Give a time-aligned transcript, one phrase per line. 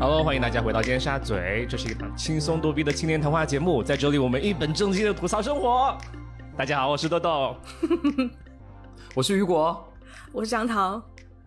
[0.00, 1.34] Hello，欢迎大家回到尖沙咀，
[1.68, 5.98] 这是一档轻松逗逼的青年谈话节目，在这里我们一本正经的吐槽生活。
[6.56, 7.56] 大家好，我是豆豆，
[9.12, 9.92] 我是雨果，
[10.30, 11.02] 我是杨桃。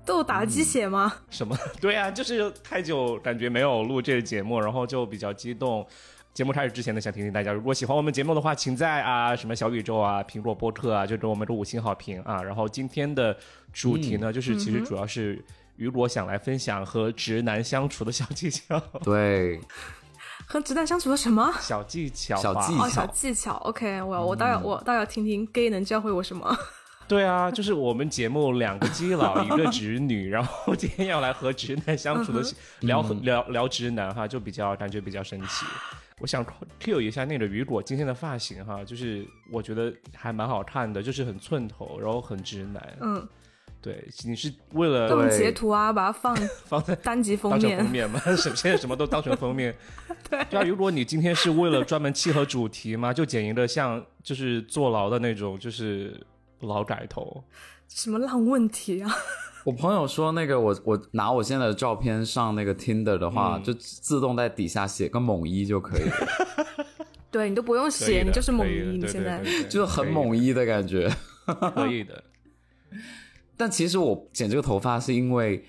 [0.05, 1.13] 豆打了鸡血吗？
[1.29, 1.57] 什么？
[1.79, 5.87] 对啊，就是太久感觉没有录这个节目，然后就比较激动。
[6.33, 12.43] 节目开始之前呢，想提醒大家，如果喜欢我们节目的话，请在啊什么小宇宙啊、苹果播客啊，就给我们个五星好评啊。
[12.43, 13.35] 然后今天的
[13.71, 15.41] 主题呢，就是其实主要是
[15.77, 18.79] 雨果想来分享和直男相处的小技巧。
[19.03, 19.59] 对，
[20.45, 22.35] 和直男相处的什么小技巧？
[22.35, 23.53] 小技哦，小技巧。
[23.57, 26.55] OK，我我倒要我倒要听听 gay 能教会我什么。
[27.07, 32.41] 对啊，就是我们节目两个基佬，一个直女，然后今天要来和直男相处的
[32.79, 35.65] 聊聊聊直男哈，就比较感觉比较神奇。
[36.19, 36.45] 我想
[36.79, 42.97] Q 一下那个雨果今天的发型哈，就是我觉得还蛮好看的，就是很寸头，然后很直男。
[43.01, 43.27] 嗯，
[43.81, 46.35] 对，你是为了用截图啊，把它放
[46.65, 48.19] 放在单集封面，封面嘛？
[48.35, 49.75] 什现在什么都当成封面。
[50.29, 53.11] 对，对啊，如果你今天是为了专门契合主题嘛？
[53.11, 56.25] 就剪一个像就是坐牢的那种，就是
[56.59, 57.43] 劳改头。
[57.87, 59.11] 什么烂问题啊！
[59.65, 66.27] 我朋友说，那个我我拿我现在的照片上那个 Tinder 的话，就自动在底下写个猛一就可以了。
[67.29, 71.11] 对你都不用写，你就是猛一，你现在就是很猛一的感觉。
[71.75, 72.23] 可以的。
[73.61, 75.63] 但其实我剪这个头发是因为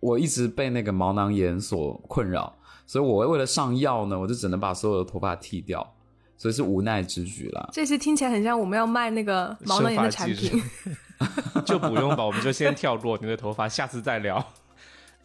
[0.00, 5.94] 我一直被那个毛囊炎所困扰，所以我为了上药呢，我就只能把所有的头发剃掉，
[6.36, 7.70] 所以是无奈之举了。
[7.72, 10.62] 这些听起来很像我们要卖那个毛囊炎的产品。
[11.64, 14.44] 就不用吧，我们就先跳过你的头发，下次再聊。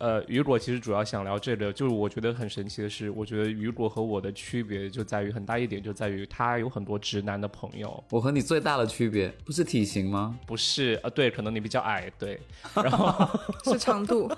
[0.03, 8.03] 呃，雨果其实主要想聊这个，就是我觉得很神奇的是，我觉得雨果和我的区别就在于很大一点，就在于他有很多直男的朋友。
[8.09, 10.37] 我和你最大的区别不是体型吗？
[10.45, 12.37] 不是，呃，对，可能你比较矮，对，
[12.75, 13.25] 然后
[13.63, 14.29] 是长度。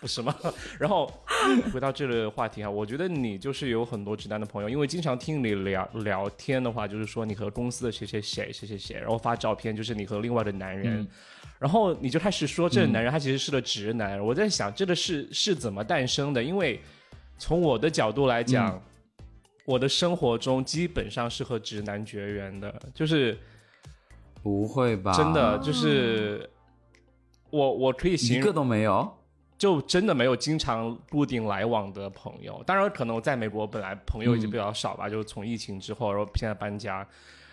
[0.00, 0.34] 不是吗？
[0.80, 1.12] 然后
[1.72, 11.06] 回到这个话题啊，我觉得你就是有很多直男的朋友，因为经常听你聊聊天的话，就是说你和公司的谁谁谁谁谁谁，然后发照片就是你和另外的男人，
[11.58, 14.18] 然后你就开始说这个男人他其实是个直男。
[14.24, 16.42] 我在想这个是是怎么诞生的？
[16.42, 16.80] 因为
[17.36, 18.82] 从我的角度来讲，
[19.66, 23.36] 我的生活中基本上是和直男绝缘的，就是
[24.42, 25.12] 不会吧？
[25.12, 26.48] 真的就是
[27.50, 29.19] 我我可以形一个都没有。
[29.60, 37.06] 就真的没有经常固定来往的朋友，当然可能在美国本来朋友已经比较少吧，就是从疫情之后，然后现在搬家，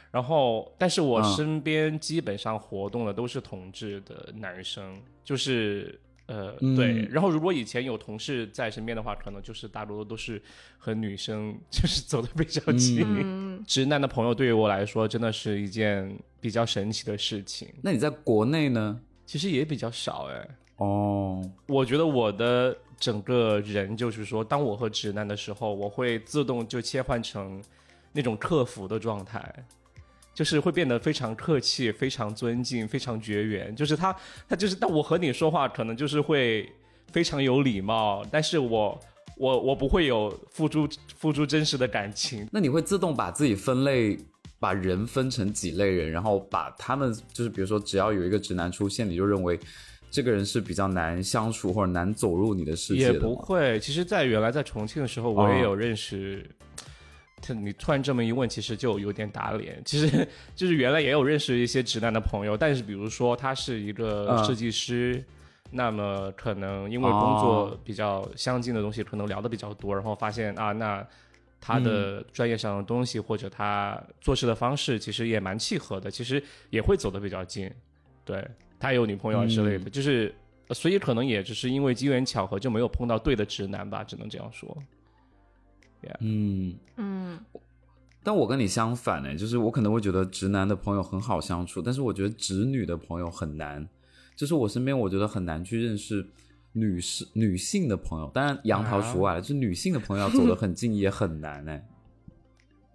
[0.09, 10.41] 然后但是我身边基本上活动的都是同志的男生，就是呃对，然后如果以前有同事在身边的话，可能就是大多都是
[10.77, 17.67] 和女生就是走的比较近，直男的朋友对于我来说真的是一件比较神奇的事情。
[17.81, 18.97] 那你在国内呢？
[19.25, 20.47] 其实也比较少哎。
[20.77, 27.59] 哦，我觉得我的整个人就是说，当我和直男的时候，我会自动就切换成
[28.13, 29.51] 那种客服的状态，
[30.35, 33.75] 就是会变得非常客气、非常尊敬、非常绝缘。
[33.75, 34.15] 就是他，
[34.47, 36.71] 他就是，但我和你说话可能就是会
[37.11, 38.99] 非常有礼貌，但是我，
[39.35, 40.87] 我，我不会有付诸
[41.17, 42.47] 付诸真实的感情。
[42.51, 44.15] 那你会自动把自己分类，
[44.59, 49.59] 把人分成几类人，然后把他们就是，比如说，只要有一个直男出现，你就认为。
[50.09, 53.79] 这个人是比较难相处或者难走入你的世界的，也不会。
[53.79, 56.49] 其实，在原来在重庆的时候，我也有认识。
[57.39, 59.79] 他你突然这么一问，其实就有点打脸。
[59.85, 65.23] 其实就是原来也有认识一些直男的朋友，但是比如说他是一个设计师，
[65.69, 71.05] 那么可能因为工作比较相近的东西，可能聊的比较多，然后发现啊，那
[71.61, 76.41] 他的专业上的东西或者他做事的方式，其实也蛮契合的，其实
[76.71, 77.71] 也会走得比较近，
[78.25, 78.43] 对。
[78.79, 80.33] 他有女朋友之类的，就是，
[80.71, 84.77] 所以可能也只是因为机缘巧合就没有碰到对的直男吧，只能这样说。
[86.19, 87.39] 嗯嗯，
[88.23, 93.87] 但我跟你相反呢，就是我可能会觉得直男的朋友很好相处，但是我觉得直女的朋友很难。
[94.35, 96.25] 就是我身边我觉得很难去认识
[96.73, 101.81] 女士女性的朋友，当然杨桃除外了，就女性的朋友要走得很近也很难呢。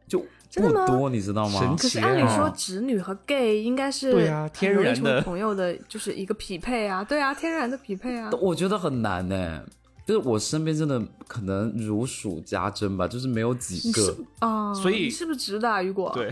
[0.06, 0.24] 就。
[0.60, 1.74] 不多，你知道吗？
[1.78, 8.30] 可是按理说，直女和 gay 应该是对啊，天然的朋友的，就是一个匹配啊，对啊，天然的匹配啊。
[8.40, 9.62] 我觉得很难呢，
[10.06, 14.74] 就是我身边真的可能如数家珍吧，就是没有几个啊。
[14.74, 15.82] 所以是不是直的？
[15.82, 16.30] 如果对，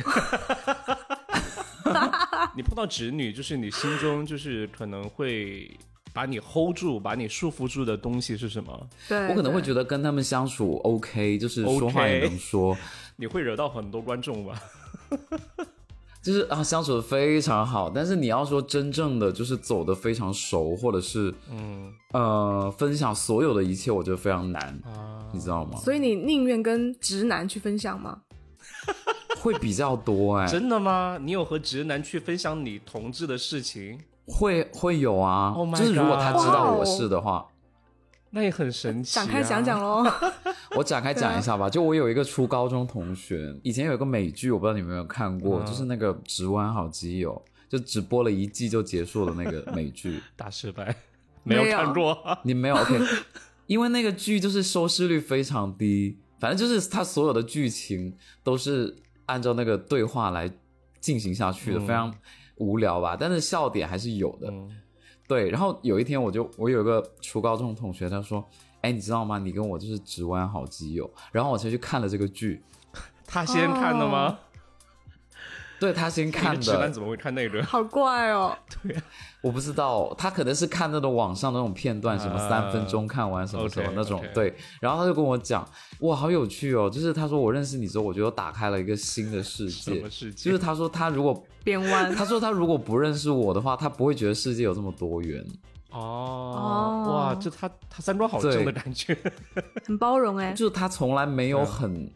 [2.54, 5.70] 你碰到直女，就是你心中就是可能会
[6.12, 8.88] 把你 hold 住、把你束缚住的东西是什么？
[9.08, 12.76] 对我可能会觉得跟他们相处 OK，就是说话也能说。
[13.20, 14.58] 你会惹到很多观众吧？
[16.22, 17.88] 就是啊，相处的非常好。
[17.90, 25.78] 但是你要说真正的就是走的非常熟，或者是嗯呃分享所有的一切，我觉得非常难，啊，你知道吗？
[25.78, 28.22] 所以你宁愿跟直男去分享吗？
[29.40, 31.18] 会比较多哎、真的吗？
[31.22, 33.98] 你有和直男去分享你同志的事情？
[34.26, 37.46] 会会有啊 Oh 就是如果他知道我是的话，
[38.30, 39.24] 那也很神奇、啊。
[39.24, 40.04] 展开讲讲喽。
[40.76, 41.66] 我展开讲一下吧。
[41.66, 50.20] 啊就我有一个初高中同学，以前有一个美剧，我不知道你们有没有看过，嗯就是那个《直弯好基友》，就只播了一季就结束了那个 美剧。
[50.36, 50.94] 大失败，
[51.42, 52.38] 没有没有看过。
[52.44, 52.98] 你没有 OK？
[53.66, 60.50] 因为那个剧就是收视率非常低，反正就是它所有的剧情都是按照那个对话来
[61.00, 62.14] 进行下去的，嗯非常
[62.56, 63.16] 无聊吧？
[63.18, 64.48] 但是笑点还是有的。
[64.50, 64.68] 嗯，
[65.30, 68.44] 对，然后有一天我就我有一个初高中同学，他说
[68.82, 69.38] ：“哎，你知道吗？
[69.38, 72.60] 你跟我就是直弯好基友。”然后我才去看了这个剧，
[73.24, 74.40] 他先看的吗？
[75.80, 77.60] 对他先看的直男的，怎么会看那个？
[77.66, 78.94] 好怪哦，对
[79.40, 84.54] 我不知道他可能是看那种网上那种片段，什么啊三分钟看完什么什么那种对。
[84.80, 85.66] 然后他就跟我讲，
[86.00, 86.90] 哇，好有趣哦！
[86.90, 90.10] 就是他说我认识你之后，我觉得打开了一个新的世界什么。
[90.10, 90.50] 世界？
[90.50, 92.14] 就是他说他如果变弯。
[92.14, 95.42] 他说他如果不认识我的话，他不会觉得世界有这么多元。
[95.90, 99.16] 哦哦哇，就他他三观好正的感觉。
[99.84, 102.08] 很包容哎、就是他从来没有很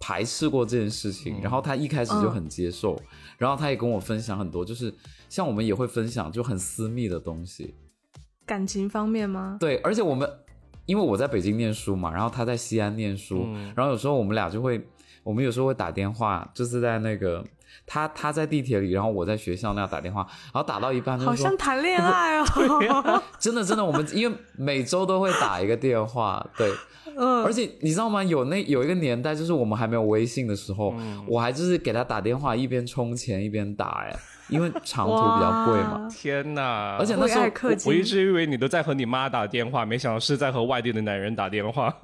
[0.00, 3.00] 排斥过这件事情，嗯然后他一开始就很接受，
[3.38, 4.92] 然后他也跟我分享很多，就是
[5.28, 7.74] 像我们也会分享就很私密的东西。
[8.46, 9.58] 感情方面吗？
[9.60, 10.28] 对，而且我们
[10.86, 14.84] 因为我在北京念书嘛，然后他在西安念书，嗯然后有时候我们俩就会，
[15.22, 17.44] 我们有时候会打电话，就是在那个
[17.86, 23.22] 他他在地铁里，然后我在学校那样打电话，然后打到一半就好像谈恋爱哦。
[23.38, 26.72] 真的真的，我们因为每周都会打一个电话，对，
[27.22, 28.24] 嗯，而且你知道吗？
[28.24, 34.18] 有那有一个年代，就是我们还没有微信的时候，嗯我还就是给他打电话，一边充钱一边打，哎，
[34.48, 36.08] 因为长途比较贵嘛。
[36.10, 36.96] 天哪！
[36.98, 37.44] 而且那时候
[37.84, 41.94] 我一直以为你都在和你妈打电话，没想到是在和外地的男人打电话。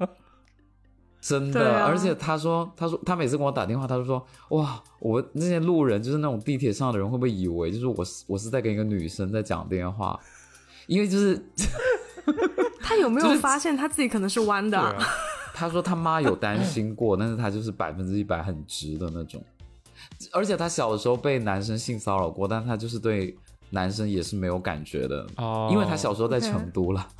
[1.19, 10.17] 真的，啊而且他说，他说他每次跟我打电话，他就说，哇，我那些路人，就是那种地铁上的人，会不会以为就是我是我是在跟一个女生在讲电话？
[10.85, 11.35] 因为就是
[12.81, 14.95] 他有没有发现他自己可能是弯的、
[15.53, 19.43] 他说他妈有担心过， 但是他就是百分之一百很直的那种。
[20.31, 23.35] 而且他小的时候被男生性骚扰过，但他就是对
[23.71, 27.07] 男生也是没有感觉的，哦因为他小时候在成都了。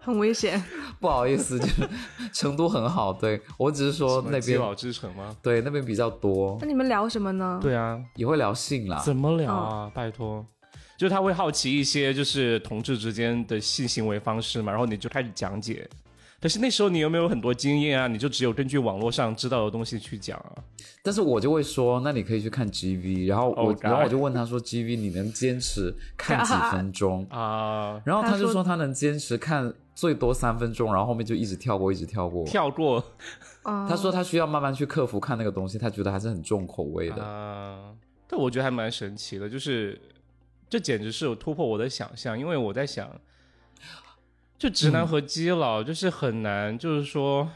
[0.00, 0.62] 很危险。
[1.00, 1.88] 不好意思，就是
[2.32, 5.34] 成都很好，对我只是说那边基佬之城吗？
[5.42, 7.58] 对那边比较多那，你们聊什么呢？
[7.62, 8.98] 对啊，也会聊性啦。
[9.04, 9.90] 怎么聊啊？
[9.94, 10.44] 拜托，
[10.96, 15.88] 就是他会好奇一些就是同志之间的性行为方式嘛，然后你就开始讲解。
[16.40, 18.06] 可是那时候你有没有很多经验啊？
[18.06, 20.52] 你就只有根据网络上知道的东西去讲啊。
[21.02, 27.26] 但是我就会说，那你可以去看 GV，然后我 Oh, 然后我就问他说，GV 你能坚持看几分钟？
[27.32, 32.44] 啊、然后他就说说他能坚持看最多三分钟，然后后面就一直跳过，一直跳过。
[32.44, 33.02] 跳过
[33.64, 37.24] 嗯，他说他需要慢慢去克服看那个东西，他觉得还是很重口味的。
[37.24, 37.94] 啊、
[38.28, 39.98] 但我觉得还蛮神奇的，就是
[40.68, 43.08] 这简直是有突破我的想象，因为我在想，
[44.58, 47.48] 就直男和基佬就是很难，就是说，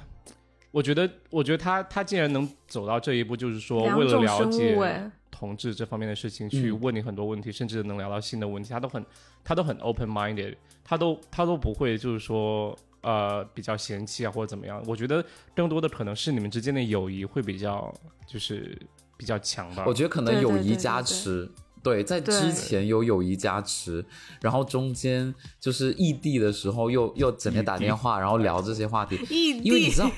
[0.70, 9.04] 我觉得，我觉得他他竟然能走到这一步，就是说为了了解同志这方面的事情，去嗯问你很多问题，甚至能聊到新的问题，他都很
[9.44, 14.82] 他都很 open minded，他都他都不会就是说呃比较嫌弃啊或者怎么样。
[14.86, 17.92] 我觉得更多的可能是你们之间的友谊会比较
[18.26, 18.76] 就是
[19.16, 19.84] 比较强吧。
[19.86, 21.46] 我觉得可能友谊加对持。
[21.46, 21.54] 对，
[22.02, 24.04] 在之前有友谊加持，
[24.40, 29.16] 然后中间就是异地的时候又又整天打电话，然后聊这些话题。
[29.30, 30.10] 异地因为你知道，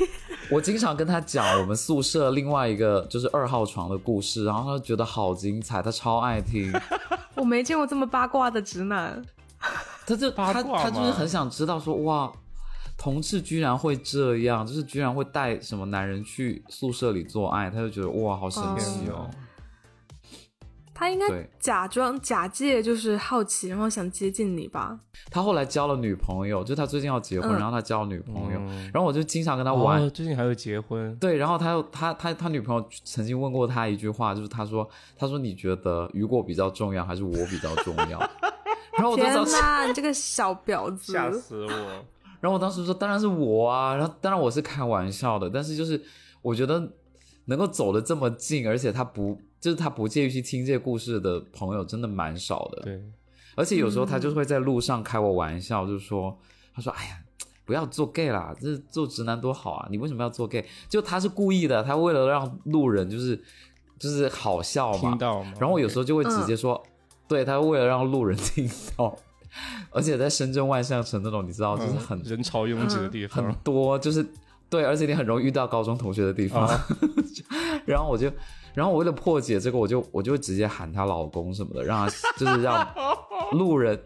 [0.50, 6.72] 我经常跟他讲我们宿舍另外一个就是二号床的故事，然后他觉得好精彩，他超爱听，
[7.36, 9.22] 我没见过这么八卦的直男。
[10.06, 12.32] 他就他八卦吗他就是很想知道说哇，
[12.96, 19.30] 同志居然会这样，就是居然会带什么男人去宿舍里做爱，他就觉得哇好神奇哦。
[21.00, 21.26] 他应该
[21.58, 25.00] 假装假借就是好奇，然后想接近你吧？
[25.30, 30.02] 他后来交了女朋友，就他最近要结婚，嗯然后他交了女朋友，嗯然后我就经常跟他玩。
[30.02, 38.18] 哦，最近还有结婚，对，然后他又他他他女朋友曾经问过他一句话，就是他说他说你觉得雨果比较重要还是我比较重要？
[38.92, 41.14] 然后我就天当时，哪，你这个小婊子！
[41.14, 41.70] 吓死我！
[42.40, 45.98] 然后我当时说当然是我啊，然后当然我是开玩笑的，但是就是
[46.42, 46.92] 我觉得
[47.46, 52.82] 能够走得这么近，而且他不就是他不介意去听这些故事的朋友真的蛮少的。
[52.82, 53.02] 对，
[53.54, 56.36] 而且有时候他就会在路上开我玩笑，就是说，
[56.74, 57.18] 他说：“哎呀，
[57.64, 63.38] 不要做 gay 啦，这做直男多好啊，你为什么要做 gay？” 就他是故意的，他为了让路人就是
[63.98, 65.18] 就是好笑嘛听。
[65.18, 65.52] 到吗？
[65.60, 66.82] 然后我有时候就会直接说，
[67.28, 69.14] 对他为了让路人 听到，
[69.90, 74.26] 而且在深圳万象城那种你知道，就是很、嗯人潮拥挤的地方很方，多，就是
[74.70, 76.66] 对，而且你很容易遇到高中同学的地方。
[77.84, 78.30] 然后我就，
[78.74, 82.86] 然后我为了破解这个，我就我就会直接喊她老公什么的，让她就是让
[83.52, 83.98] 路人，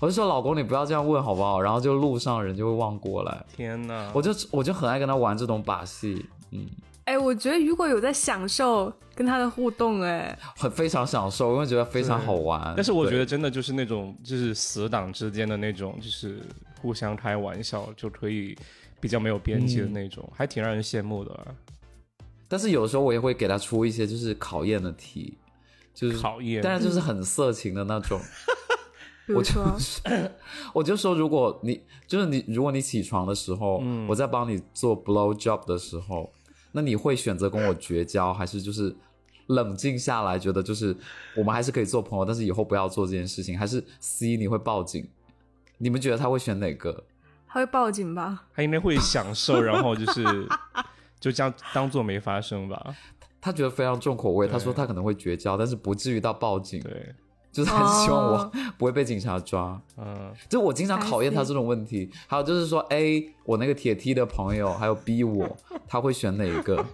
[0.00, 1.60] 我就说老公你不要这样问好不好？
[1.60, 4.10] 然后就路上人就会望过来，天哪！
[4.14, 6.66] 我就我就很爱跟她玩这种把戏，嗯，
[7.04, 12.72] 哎，我觉得如果有在享受跟他的互动，哎，很非常享受，因为觉得非常好玩。
[12.76, 16.40] 但是我觉得真的就是那种就是死党之间的那种，就是
[16.80, 18.56] 互相开玩笑就可以
[19.00, 21.46] 比较没有边际的那种，还挺让人羡慕的啊、
[22.52, 25.38] 但是有时候我也会给他出一些就是考验的题，
[25.94, 26.60] 就是考验。
[26.62, 28.20] 但是就是很色情的那种。
[29.34, 30.02] 我就说，
[30.74, 36.30] 我就说，如果你就是你，如果你起床的时候，嗯我在帮你做 blow job 的时候，
[36.72, 38.94] 那你会选择跟我绝交，还是就是
[39.46, 40.94] 冷静下来，觉得就是
[41.34, 45.08] 我们还是可以做朋友，但是以后不要做这件事情，还是 C 你会报警？
[45.78, 47.04] 你们觉得他会选哪个？
[47.48, 48.44] 他会报警吧？
[48.54, 50.22] 他应该会享受，然后就是
[51.22, 52.94] 就这样当做没发生吧。
[53.40, 57.14] 他觉得非常重口味，他说他可能会绝交，但是不至于到报警，对，
[57.50, 59.80] 就是他希望我哦不会被警察抓。
[59.96, 65.56] 嗯，就我经常考验他这种问题，还有就是说，A 我那个铁梯的朋友，还有 B 我，
[65.88, 66.84] 他会选哪一个？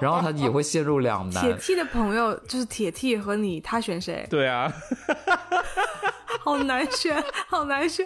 [0.00, 1.42] 然后他也会陷入两难。
[1.42, 4.26] 铁梯的朋友就是铁梯和你，他选谁？
[4.28, 4.70] 对啊，
[6.44, 8.04] 好难选，好难选。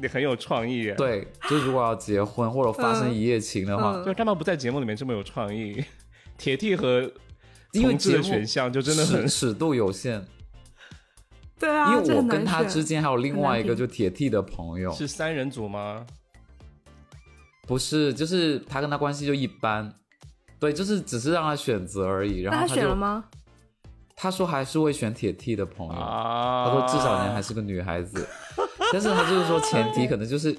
[0.00, 5.84] 你很有创意耶。，对，就如果要结婚或者发生一夜情的话，嗯就干嘛不在节目里面这么有创意？
[6.36, 7.02] 铁 T 和
[7.72, 10.24] 因为同志的节目选项就真的很尺尺度有限，
[11.58, 16.06] 对啊，因为我跟他之间还有另外一个就铁 T 的朋友，是三人组吗？
[17.66, 19.92] 不是，就是他跟他关系就一般，
[20.58, 22.40] 对，就是只是让他选择而已。
[22.40, 23.24] 然后他选了吗？
[24.16, 28.26] 他说还是会选铁 T 的朋友，啊，他说至少人还是个女孩子，
[28.92, 30.56] 但是他就是说 前提可能就是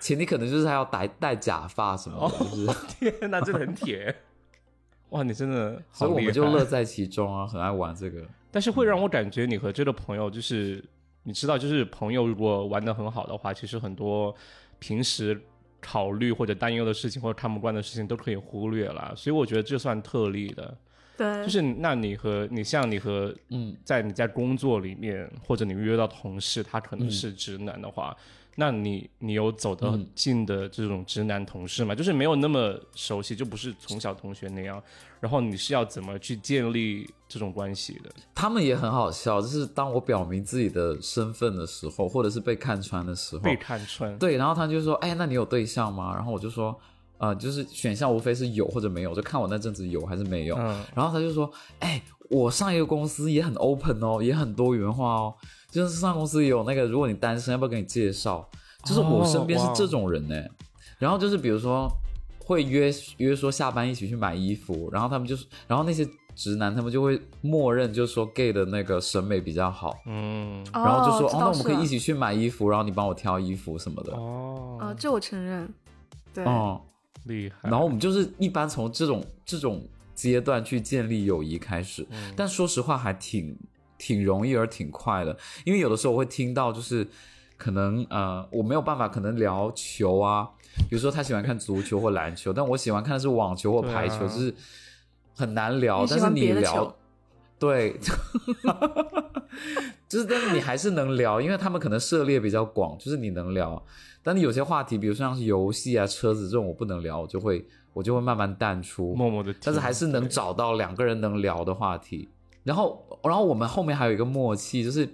[0.00, 2.86] 前提可能就是他要戴戴假发什么的，就是，
[3.20, 4.14] 天哪，真的很铁。
[5.10, 8.22] 哇，你真的好所以我们就乐在其中啊，很爱玩这个。
[8.50, 10.84] 但是会让我感觉你和这个朋友就是，
[11.22, 14.34] 你知道，就是朋友如果玩的很好的话，其实很多
[14.78, 15.40] 平时
[15.80, 19.14] 考虑或者担忧的事情或者看不惯的事情都可以忽略了。
[19.16, 20.76] 所以我觉得这算特例的。
[21.18, 28.16] 对，就是那你和你像你和嗯，在你在工作里面或者你约到同事，他可能是直男的话，
[28.54, 31.92] 那你你有走得很近的这种直男同事吗？
[31.94, 34.80] 就是没有那么熟悉，就不是从小同学那样。
[35.20, 38.10] 然后你是要怎么去建立这种关系的？
[38.32, 46.78] 他们也很好笑，就是当我表明自己的身份的时候，或者是被看穿的时候，被看穿，对，然后他就说：“哎，那你有对象吗？”然后我就说
[47.18, 50.56] ：“呃，就是选项无非是有或者没有，就看我那阵子有还是没有。
[50.56, 55.34] 嗯然后他就说：“哎，我上一个公司也很 open 哦，也很多元化哦，
[55.70, 58.48] 就是上公司也有那个，如果你单身，要不要给你介绍？
[58.84, 60.34] 就是我身边是这种人呢。
[60.98, 61.88] 然后就是比如说
[62.44, 74.12] 会约约说下班一起去买衣服，然后他们就是，然后那些直男他们就会默认就说 gay 的那个审美比较好，嗯，然然后就说哦，知那我们可以一起去买衣服，然后你帮我挑衣服什么的。
[74.12, 75.68] 哦，啊，这我承认。
[76.32, 76.80] 对，哦、
[77.28, 77.68] 厉害。
[77.68, 83.56] 然后我们就是一般从这种这种阶段去建立友谊开始，嗯但说实话还挺
[83.98, 87.06] 挺容易而挺快的，因为有的时候我会听到就是
[87.56, 90.48] 可能呃我没有办法可能聊球啊，
[90.88, 94.54] 比如说他喜欢看足球或篮球，但我喜欢看的是网球或排球，啊就是
[95.36, 96.96] 很难聊，但是你聊。
[97.60, 97.98] 对，
[100.08, 103.80] 就是但是你还是能聊，因为他们可能涉猎比较广，就是你能聊。
[104.22, 109.14] 但你有些话题，比如说像是游戏啊、车子这种，我不能聊，我就会我就会慢慢淡出。
[109.14, 112.28] 默默的，但是还是能找到两个人能聊的话题。
[112.64, 115.08] 然后，然后我们后面还有一个默契，就是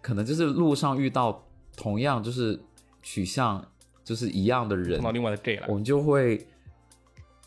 [0.00, 2.58] 可能就是路上遇到同样就是
[3.02, 3.64] 取向
[4.02, 5.74] 就是一样的人碰到，另外的 gay 了我。
[5.74, 6.46] 们就会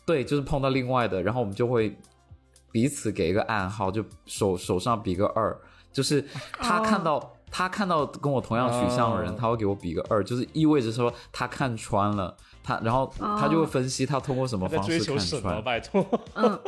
[0.06, 1.94] 对，就是碰到另外的，然后我们就会
[2.70, 5.54] 彼此给一个暗号，就手手上比个二，
[5.92, 6.24] 就是
[6.58, 12.34] 他看到、他看到跟我同样取向的人，哦他会给我比个二，就是意味着说他看穿了
[12.64, 15.42] 他，然后他就会分析他通过什么方式看求什么？
[15.42, 16.58] 穿，拜托，嗯，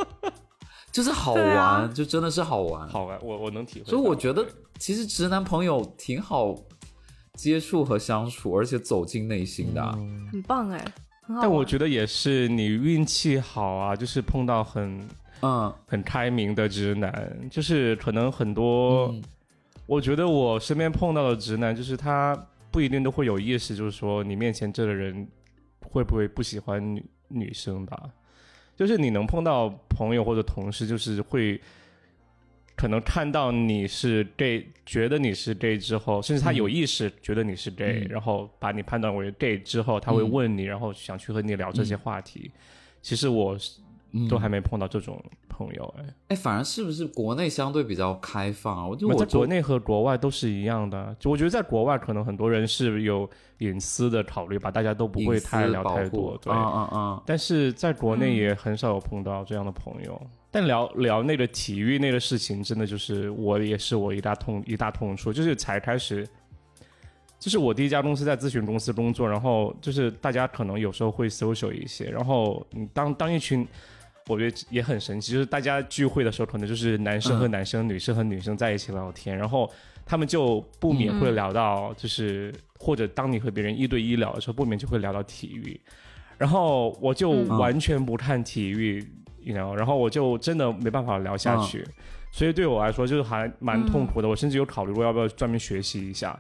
[0.93, 2.89] 就是好玩，啊就真的是好玩。
[2.89, 3.87] 好玩，我我能体会。
[3.87, 4.45] 所以我觉得
[4.79, 6.55] 其实直男朋友挺好
[7.35, 9.93] 接触和相处，而且走进内心的啊、
[10.31, 10.85] 很棒哎，
[11.23, 11.43] 很好。
[11.43, 15.09] 但我觉得也是你运气好啊，就是碰到很
[15.45, 15.75] 嗯。
[15.87, 19.23] 很开明的直男，就是可能很多，嗯。
[19.87, 22.35] 我觉得我身边碰到的直男，就是他
[22.71, 25.29] 不一定都会有意识，就是说你面前这个人
[25.83, 28.09] 会不会不喜欢女女生吧？
[28.75, 31.61] 就是你能碰到朋友或者同事，就是会
[32.75, 42.51] 可能看到你是 gay，觉得你是 gay 之后，甚至他有意识觉得你是 gay，、然后把你判断为 gay 之后，他会问你，然后想去和你聊这些话题。
[43.01, 43.57] 其实我
[44.15, 48.87] 是都还没碰到这种朋友，哎、哎，反而是不是国内相对比较开放啊？
[48.87, 51.15] 我觉得我在国内和国外都是一样的。
[51.19, 53.29] 就我觉得在国外，可能很多人是有
[53.59, 56.39] 隐私的考虑吧，大家都不会太聊太多。
[56.41, 60.21] 对，嗯嗯嗯，但是在国内也很少有碰到这样的朋友。
[60.51, 66.25] 但聊聊那个体育那个事情，真的就是我也是我一大痛一大痛处，就是才开始，
[67.41, 73.67] 就是我第一家公司在咨询公司工作，然后就是大家可能有时候会 social 一些，然后你当当一群。
[74.29, 79.71] 我觉得也很神奇，就是大家聚会的时候，可能就是男生和男生、女生和女生在一起聊天，然后
[80.07, 85.79] 他们就不免会聊到，就是、或者当你和别人一对一聊的时候，不免就会聊到体育，
[86.39, 87.59] 然后我就嗯。
[87.59, 89.07] 完全不看体育，
[89.45, 91.87] 你知道，然后我就真的没办法聊下去，
[92.33, 94.29] 所以对我来说就是还蛮痛苦的。
[94.29, 96.39] 我甚至有考虑过要不要专门学习一下，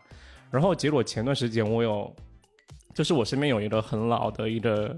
[0.50, 2.14] 然后结果前段时间我有，
[2.94, 4.96] 就是我身边有一个很老的一个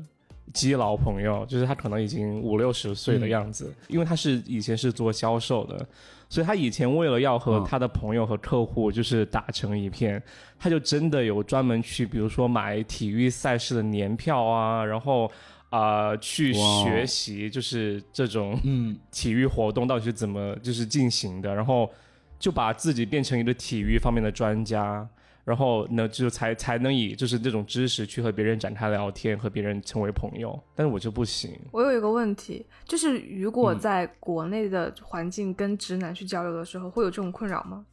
[0.53, 5.87] 基佬朋友，就是他可能已经五六十岁的样子，因为他是以前是做销售的，
[6.29, 7.65] 所以他以前为了要和嗯。
[7.65, 10.23] 他的朋友和客户就是打成一片，
[10.59, 15.31] 他就真的有专门去，比如说买体育赛事的年票啊，然后
[15.69, 18.97] 啊、呃去学习就是这种嗯。
[19.11, 21.91] 体育活动到底是怎么就是进行的，然后
[22.39, 25.07] 就把自己变成一个体育方面的专家，
[25.47, 30.61] 然后呢就才才能以就是这种知识去和别人展开聊天，和别人成为朋友。
[30.75, 37.87] 但是我就不行，我有一个问题，就是如果嗯在国内的环境跟直男去交流的时候，会有这种困扰吗？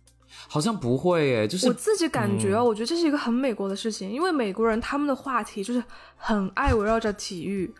[0.48, 5.84] 好像不会诶，就是我自己感觉，哦，我觉得这是一个很美国的事情，因为美国人他们的话题就是
[6.18, 7.72] 很爱围绕着体育。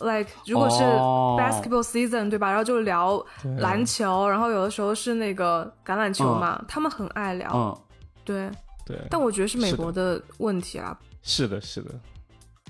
[0.00, 2.46] like 如果是哦 basketball season、对吧？
[2.50, 3.20] 然后就聊
[3.58, 7.50] 篮球，然后有的时候是那个橄榄球嘛，他们很爱聊。
[7.52, 7.76] 嗯，
[8.24, 8.48] 对，
[8.88, 10.98] 对，但我觉得是美国的问题啦。
[11.22, 11.94] 是的，是的，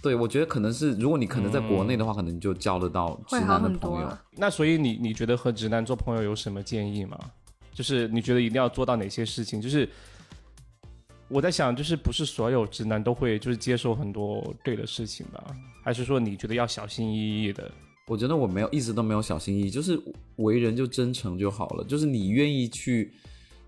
[0.03, 4.23] 对，我觉得可能是如果你可能在国内嗯的话，可能你就交得到直会好男的朋友很多啊。。
[4.37, 7.17] 那所以你你觉得和直男做朋友有什么建议吗？
[7.73, 9.61] 就是你觉得一定要做到哪些事情？
[9.63, 9.89] 就是
[11.29, 15.45] 我在想，就是不是所有直男都会就是接受很多对的事情吧？
[15.85, 17.71] 还是说你觉得要小心翼翼的？
[18.09, 20.01] 我觉得我没有一直都没有小心翼翼，就是
[20.37, 21.85] 为人就真诚就好了。
[21.85, 23.13] 就是你愿意去，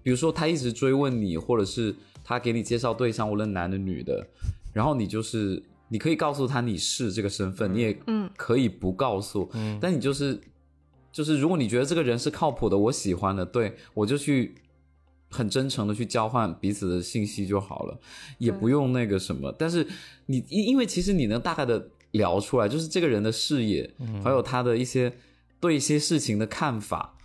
[0.03, 1.95] 比如说他一直追问你，或者是
[2.31, 4.25] 他给你介绍对象，无论男的女的，
[4.73, 10.41] 然后你就是你可以告诉他你是这个身份，你也嗯可以不告诉，但你就是
[11.11, 14.55] 就是如果你觉得这个人是靠谱的，我喜欢的，对我就去
[15.29, 18.01] 很真诚的去交换彼此的信息就好了，
[18.39, 19.53] 也不用那个什么。
[19.59, 19.85] 但是
[20.27, 25.13] 你因因为其实你能大概的聊出来，就是这个人的视野，还有他的一些
[25.59, 27.17] 对一些事情的看法。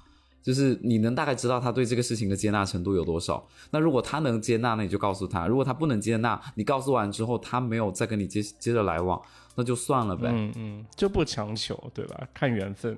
[0.46, 3.44] 就是你能大概知道他对这个事情的接纳程度有多少。
[3.72, 9.20] 那如果他能接纳，那你就告诉他；如果他不能接纳，你告诉完之后他没有再跟你接接着来往，
[9.56, 10.30] 那就算了呗。
[10.32, 12.28] 嗯嗯，就不强求，对吧？
[12.32, 12.96] 看缘分。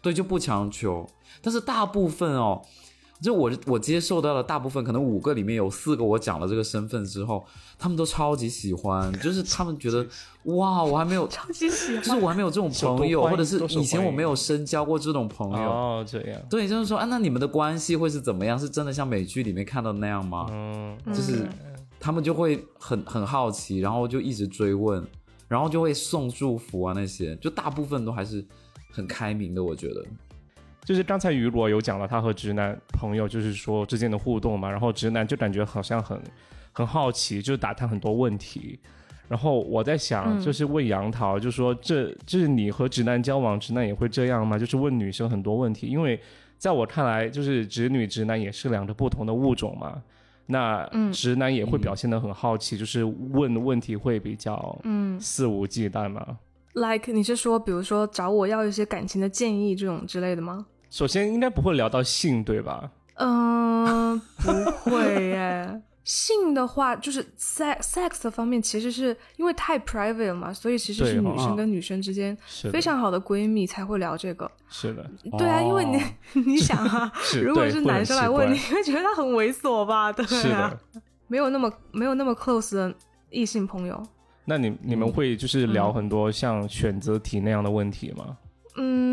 [0.00, 1.04] 对，就不强求。
[1.42, 2.62] 但是大部分哦，
[3.20, 7.44] 就我我接受到了大部分，可能五个里面有四个我讲了这个身份之后，
[7.78, 10.06] 他们都超级喜欢，就是他们觉得
[10.54, 12.20] 哇，我还没有， 超级喜欢就是。
[12.20, 15.70] 我还没有这种朋友，或者是以前我没有深交过这种朋友。
[15.70, 16.40] 哦，这样。
[16.50, 18.58] 对，就是说啊，那你们的关系会是怎么样？
[18.58, 20.46] 是真的像美剧里面看到的那样吗？
[20.50, 21.48] 嗯，就是嗯
[21.98, 25.02] 他们就会很很好奇，然后就一直追问，
[25.48, 28.44] 然后就会送祝福啊那些，就大部分都还是
[28.92, 30.04] 很开明的，我觉得。
[30.86, 36.16] 就是刚才雨果有讲到他和直男朋友就是说之间的互动嘛，然后直男就感觉好像很
[36.70, 38.78] 很好奇，就是打探很多问题。
[39.28, 44.56] 然后我在想，嗯就是问杨桃，就说这就是你和直男交往，直男也会这样吗？
[44.56, 46.20] 就是问女生很多问题，因为
[46.56, 50.00] 在我看来，就是直女直男也是两个不同的物种嘛。
[50.46, 56.38] 那嗯直男也会表现得很好奇，就是问问题会比较嗯肆无忌惮嘛。
[56.74, 60.64] ，like 你是说，比如说找我要一些感情的建议这种之类的吗？
[60.90, 62.90] 首先应该不会聊到性，对吧？
[63.14, 65.82] 嗯、不会耶。
[66.06, 74.48] 性的话，就是 sex sex 的方面，其实是因为太 private 了嘛，所以其实是女生跟女生之间是非常好的闺蜜才会聊这个。
[74.68, 75.04] 是的，
[75.36, 76.00] 对啊，因为你哦
[76.46, 80.12] 你想啊， 如果是男生来问，你会觉得他很猥琐吧？
[80.12, 81.02] 对是啊的，。
[81.26, 82.94] 没有那么没有那么 close 的
[83.30, 84.00] 异性朋友。
[84.44, 88.36] 那你你们会就是聊很多像选择题那样的问题吗？
[88.76, 89.05] 嗯，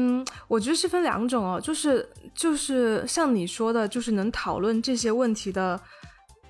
[0.48, 5.80] 我觉得是分两种哦，就是就是像你说的，就是能讨论这些问题的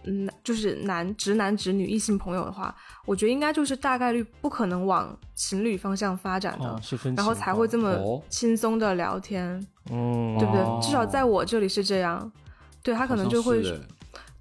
[0.05, 9.45] 嗯，就是男直男直女异性朋友的话，我觉得应该就是大概率不可能往情侣方向发展的，哦是分然后才会这哦么轻松的聊天，
[9.91, 10.61] 嗯，对不对？
[10.61, 12.31] 哦至少在我这里是这样。
[12.81, 13.63] 对他可能就会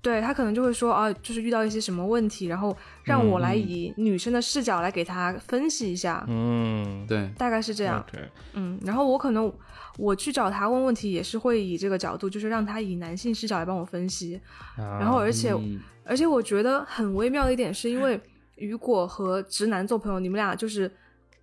[0.03, 8.05] 对他可能就会说啊，就是遇到一些什么问题，然后让我来以女生的视角来给他分析一下，嗯，对，大概是这样。
[8.09, 9.51] ，OK，嗯，然后我可能
[9.97, 14.41] 我去找他问问题，也是会以这个角度，就是让他以男性视角来帮我分析。
[14.77, 18.21] 然然后而且、嗯而且我觉得很微妙的一点，是因为
[18.57, 20.91] 雨果和直男做朋友，你们俩就是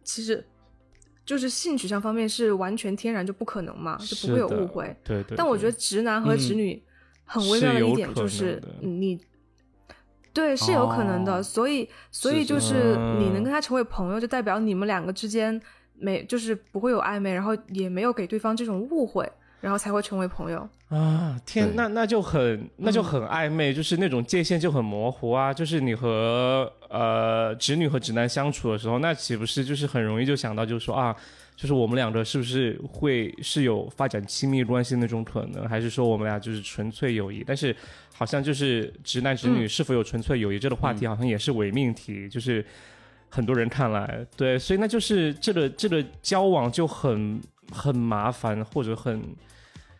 [0.03, 0.45] 其实
[1.25, 5.37] 就是性取向方面是完全天然就不可能嘛，就不会有误会。，对对。
[5.37, 6.83] 但我觉得直男和直女
[7.29, 9.19] 很微妙的一点就是你。
[10.31, 15.59] 对，是有可能的，哦所以所以就是嗯你能跟他成为朋友，就代表你们两个之间
[15.97, 20.69] 没就是不会有暧昧，然后也没有给对方这种误会，然后才会成为朋友。
[20.89, 25.51] 啊，天，那那就很那就很暧昧，就是那种界限就很模糊啊。
[25.51, 31.13] 就是你和呃直女和直男相处的时候，那岂不是就是很容易就想到，就是说啊，
[31.59, 37.43] 就是我们两个是不是会是有发展亲密关系那种可能，还是说我们俩就是纯粹友谊？
[37.45, 37.75] 但是
[38.15, 42.65] 好像就是直男直女是否有纯粹友谊这个话题，好像也是伪命题，就是
[43.27, 47.41] 很多人看来对，所以那就是这个这个交往就很
[47.73, 49.21] 很麻烦，或者很。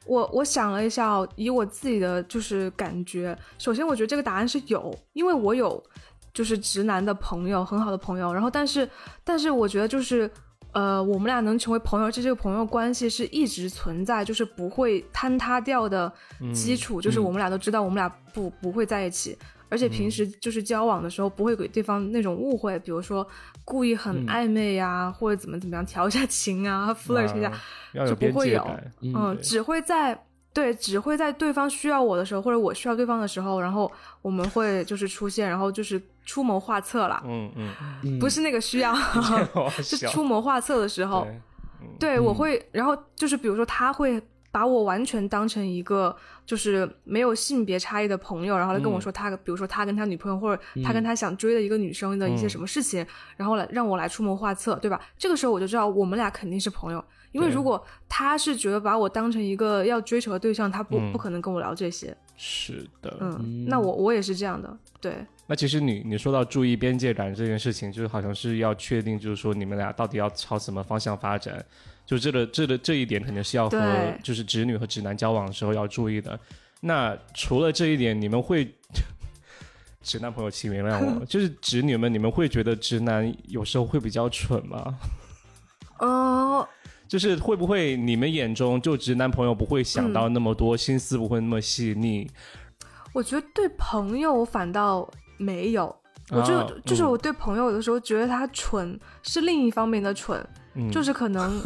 [0.05, 5.83] 我我想了一下哦，以我自己的就是感觉，首先我觉得这个答案是有，因为我有
[6.33, 8.89] 就是直男的朋友，很好的朋友，然后但是
[9.25, 10.31] 但是我觉得就是
[10.71, 16.11] 呃，我们俩能成为朋友，这这个朋友关系是一直存在，就是不会坍塌掉的
[16.53, 19.37] 基础，就是我们俩都知道我们俩不不会在一起。
[19.71, 23.27] 而且平时就是交往的时候，不会给对方那种误会，比如说
[23.63, 27.51] 故意很暧昧呀、或者怎么怎么样调一下情啊， flirt 一下，
[27.93, 28.67] 啊就不会有。
[29.01, 30.19] 嗯，只会在
[30.51, 33.91] 对，只会在对方需要我的时候，或者我需要对方的时候，然后
[34.23, 38.19] 我们会就是出现，然后就是出谋划策了，嗯嗯，嗯。
[38.19, 41.25] 不是那个需要，好 是出谋划策的时候，
[41.99, 44.21] 对对我会，然后就是比如说他会。
[44.51, 53.05] 把我完全当成一个就是没有性别差异的朋友，然后来跟我说他，比如说他跟他女朋友或者他跟他想追的一个女生的一些什么事情，
[53.37, 54.99] 然后来让我来出谋划策，对吧？
[55.19, 61.11] 这个时候我就知道我们俩肯定是朋友，因为如果他是觉得把我当成一个要追求的对象，他不、嗯。
[61.11, 62.17] 不可能跟我聊这些。
[62.35, 63.17] 是的。
[63.19, 71.65] 嗯，那我我也是这样的，对，那其实你你说到注意边界感这件事情，就是好像是要确定，就是说你们俩到底要朝什么方向发展，
[72.05, 76.39] 就这个这个这一点肯定是要和就是直女和直男交往的时候要注意的。
[76.81, 78.71] 那除了这一点，你们会
[80.03, 84.99] 直男朋友请原谅我，就是直女们，你们会觉得直男有时候会比较蠢吗？
[85.97, 86.69] 哦、
[87.09, 92.29] 就是会不会你们眼中就直男朋友不会想到那么多，心思不会那么细腻？
[93.13, 95.09] 我觉得对朋友我反倒
[95.39, 95.95] 没有，
[96.29, 100.91] 我就、就是我对朋友有的时候觉得他蠢是另一方面的蠢，嗯。
[100.91, 101.59] 就是可能，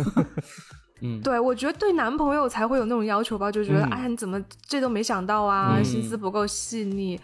[1.02, 1.20] 嗯。
[1.26, 3.90] 对我觉得对男朋友才会有那种要求吧，就觉得、嗯。
[3.92, 5.84] 哎你怎么这都没想到啊，嗯。
[5.84, 7.20] 心思不够细腻。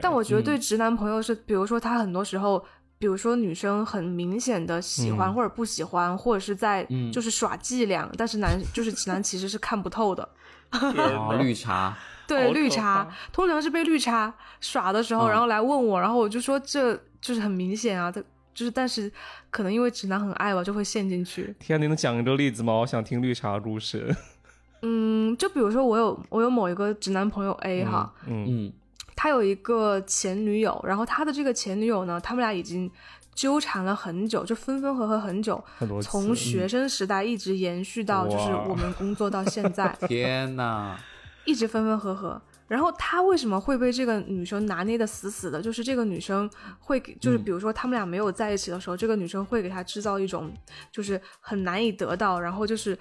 [0.00, 2.64] 但我觉得对直男朋友是，比如说他很多时候。
[2.98, 5.34] 比如说女生很明显的喜欢嗯。
[5.34, 7.12] 或者不喜欢，或者是在嗯。
[7.12, 10.26] 就是耍伎俩，但是男就是直男其实是看不透的。
[10.70, 11.94] 啊，绿茶，
[12.26, 15.30] 对，绿茶通常是被绿茶耍的时候，嗯。
[15.30, 18.22] 然后来问我，然后我就说这就是很明显啊，他
[18.54, 19.10] 就是但是
[19.50, 21.54] 可能因为直男很爱吧，就会陷进去。
[21.58, 22.72] 天啊，你能讲一个例子吗？
[22.74, 24.14] 我想听绿茶的故事。
[24.82, 28.72] 嗯，就比如说我有我有某一个直男朋友 A 哈，嗯嗯。
[29.18, 32.88] 他有一个前女友，然后他的这个前女友呢，他们俩已经
[33.34, 41.00] 纠缠了很久，就分分合合很久，很从学生时代一直延续到就是我们工作到现在， 天哪，
[41.46, 42.40] 一直分分合合。
[42.68, 45.62] 然后他为什么会被这个女生拿捏的死死的？
[45.62, 50.52] 就是这个女生会给，就是比如说他们俩没有在一起的时候，这个女生会给他制造一种
[50.90, 52.98] 就是很难以得到，然后就是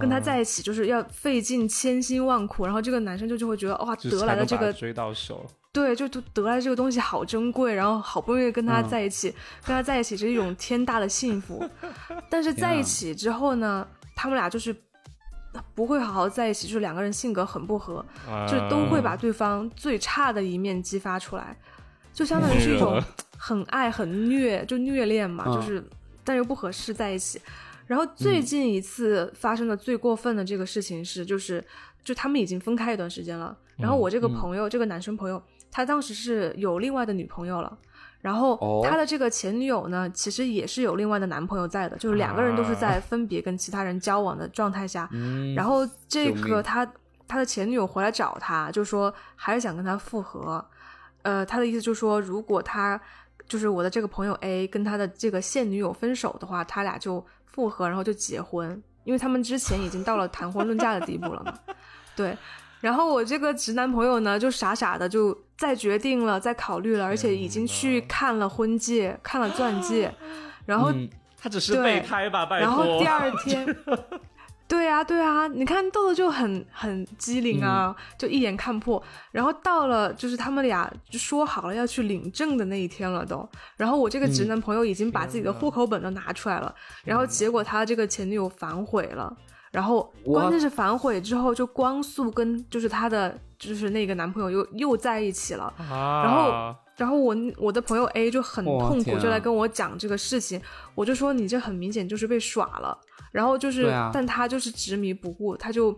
[0.00, 5.46] 跟他在一起就是要费尽千辛万苦，然后这个男生就就会觉得哇，得来的这个追到手。
[5.72, 9.30] 对，就就得来这个东西好珍贵，然后好不容易跟他嗯在一起，
[9.64, 11.62] 跟他在一起是一种天大的幸福。
[12.28, 14.74] 但是在一起之后呢，他们俩就是
[15.74, 21.56] 不会好好在一起，就是两个人性格很不合，啊就是都会把对方最差的一面激发出来，
[22.12, 23.02] 就相当于是一种
[23.36, 25.84] 很爱很虐，就虐恋嘛，嗯就是
[26.24, 27.40] 但又不合适在一起。
[27.86, 31.64] 然后最近一次发生的最过分的这个事情是，就是
[32.02, 35.40] 就他们已经分开一段时间了，然后我这个朋友，这个男生朋友，
[35.70, 37.78] 他当时是有另外的女朋友了。
[38.26, 38.84] 然后哦。
[38.84, 46.84] 他的这个前女友呢，其实也是有另外的男朋友在的，就是两个人都是在分别跟其他人交往的状态下，嗯，然后这个他
[47.28, 50.64] 他的前女友回来找他，就说还是想跟他复合，
[51.22, 53.00] 呃，他的意思就是说，如果他
[53.46, 61.54] 就是我的这个朋友 A 跟他的这个现女友分手的话，他俩就复合，然后就结婚，因为他们之前已经到了谈婚论嫁的地步了嘛。
[62.16, 62.36] 对，
[62.80, 70.12] 然后我这个直男朋友呢，就傻傻的就再决定了，再考虑了，而且已经去看了婚戒，看了钻戒，
[70.66, 70.92] 然后
[71.40, 72.66] 他只是备胎吧，拜托。
[72.66, 73.66] 然后第二天。
[74.68, 79.00] 对啊，对啊，你看豆豆就很很机灵啊，就一眼看破。
[79.30, 83.48] 然后到了就是他们俩就说好了要去领证的那一天了都。
[83.76, 86.74] 然后我这个直男朋友已经把自己的户口本都拿出来了。
[87.04, 89.32] 然后结果他这个前女友反悔了。
[89.72, 95.72] 然后关键是反悔之后就光速跟就是她的就是那个男朋友又又在一起了。
[95.78, 100.60] 然后然后我我的朋友 A 就很痛苦，就来跟我讲这个事情。
[100.94, 102.98] 我就说你这很明显就是被耍了。
[103.32, 105.94] 然后就是，但他就是执迷不悟，他就，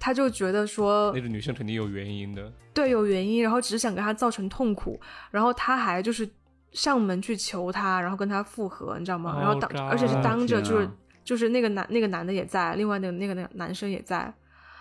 [0.00, 4.98] 他就觉得说，那个女生肯定有原因的，对，有原因，然后只是想给他造成痛苦，
[5.30, 6.28] 然后他还就是
[6.72, 9.36] 上门去求他，然后跟他复合，你知道吗？
[9.38, 10.90] 然后当，而且是当着就是
[11.24, 14.32] 就是那个男那个男的也在，另外那个那个那男生也在，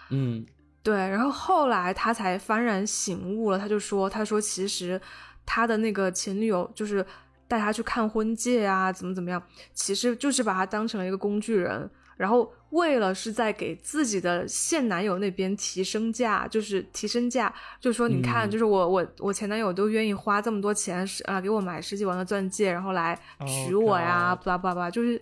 [0.09, 0.45] 嗯，
[0.83, 4.99] 对，然后后来他才幡然醒悟了，他就说，他说其实
[5.45, 7.05] 他的那个前女友就是。
[7.51, 9.43] 带他去看婚戒啊，怎么怎么样？
[9.73, 25.21] 其实就是把他当成了一个工具人，然后为了是在给自己的现男友那边提升价，就是提升价，就说你看，就是我我我前男友都愿意花这么多钱啊，给我买十几万的钻戒，然后来娶我呀，巴拉巴拉，就是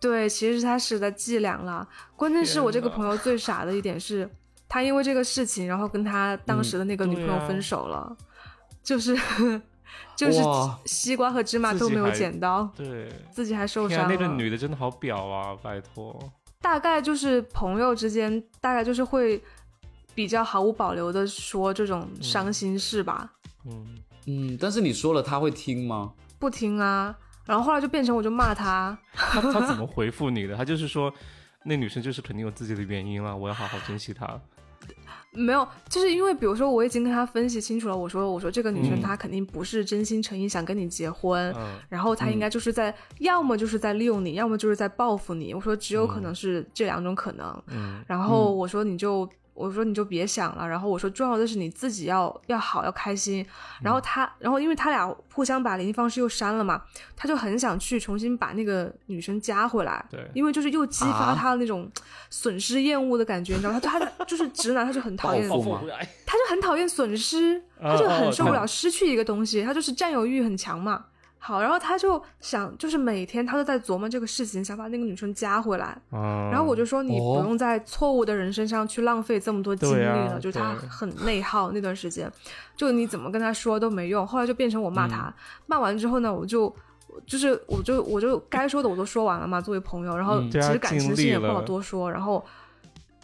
[0.00, 1.88] 对，其实他是在伎俩了。
[2.16, 4.28] 关键是我这个朋友最傻的一点是，
[4.68, 8.16] 他因为这个事情，然后跟他当时的那个女朋友分手了，
[8.82, 9.16] 就是。
[10.14, 10.40] 就是
[10.84, 14.08] 西瓜和芝麻都没有捡到，对，自己还受伤了。
[14.08, 15.56] 那个女的真的好婊啊！
[15.62, 16.16] 拜托，
[16.60, 19.40] 大概就是朋友之间，大概就是会
[20.14, 23.32] 比较毫无保留的说这种伤心事吧。
[23.64, 26.12] 嗯嗯，但是你说了他会听吗？
[26.38, 27.16] 不听啊，
[27.48, 28.96] 然后后来就变成我就骂他。
[29.12, 30.54] 他他怎么回复你的？
[30.54, 31.12] 他就是说，
[31.64, 34.40] 那女生就是肯定有自己的原因了，我要好好珍惜她。
[35.32, 41.54] 没有，就是因为比如说我已经跟他分析清楚了，我说我说这个女生她肯定不是真心诚意想跟你结婚，
[41.88, 45.52] 然后她应该就是在要么就是在利用你，要么就是在报复你。
[45.54, 47.62] 我说只有可能是这两种可能，
[48.06, 49.28] 然后我说你就。
[49.58, 53.44] 我说你就别想了，然后我说重要的是你自己要要好要开心，
[53.82, 56.80] 然后他，然后因为他俩互相把联系方式又删了嘛，
[57.16, 61.90] 他就很想去重新把那个女生加回来，对，因为就是又激发他的那种
[62.30, 63.80] 损失厌恶的感觉，你知道吗？
[63.80, 65.48] 他他就是直男，他就很讨厌，
[66.24, 71.06] 他就很讨厌损失，他就很受不了失去一个东西，他就是占有欲很强嘛。
[71.38, 75.96] 好，然后他就想，就是每天他都在琢磨这个事情，想把那个女生加回来。
[76.10, 82.30] 然后我就说，你不用在错误的人身上去浪费这么多精力了，就是他很内耗那段时间，
[82.76, 84.26] 就你怎么跟他说都没用。
[84.26, 85.32] 后来就变成我骂他，
[85.66, 86.74] 骂完之后呢，我就
[87.26, 92.44] 就是我就我就该说的我都说完了嘛，作为朋友，然后其实感情事也不好多说，然后。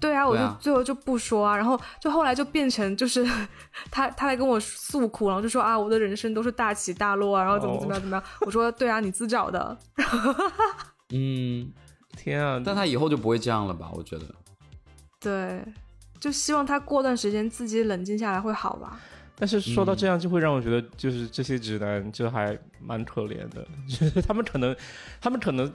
[0.05, 3.27] 对啊，我就最后就不说啊，然后就后来就变成就是
[3.91, 8.23] 他他来跟我诉苦，然后就说啊，我的人生都是大起大落啊，然后怎么怎么样怎么样。
[8.43, 9.79] 我说对啊，你自找的。
[11.09, 11.73] 嗯，
[12.19, 12.61] 天啊！
[12.63, 13.91] 但他以后就不会这样了吧？
[13.95, 14.27] 我觉得。
[15.19, 15.65] 对，
[16.21, 19.01] 就希望他过段时间自己冷静下来会好吧。
[19.35, 24.77] 但是说到这样，就会让我觉得，就是这些直男就还蛮可怜的，就是他们可能，
[25.19, 25.73] 他们可能。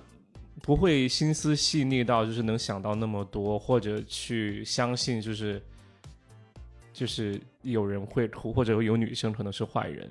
[0.62, 5.62] 不会心思细腻到就是能想到那么多，或者去相信就是
[6.94, 10.10] 就是有人会哭，或者有女生可能是坏人。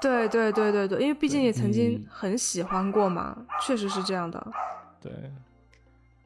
[0.00, 4.52] 对对对对对，因为毕竟也曾经很喜欢过嘛，确实是这样的。
[5.00, 5.12] 对，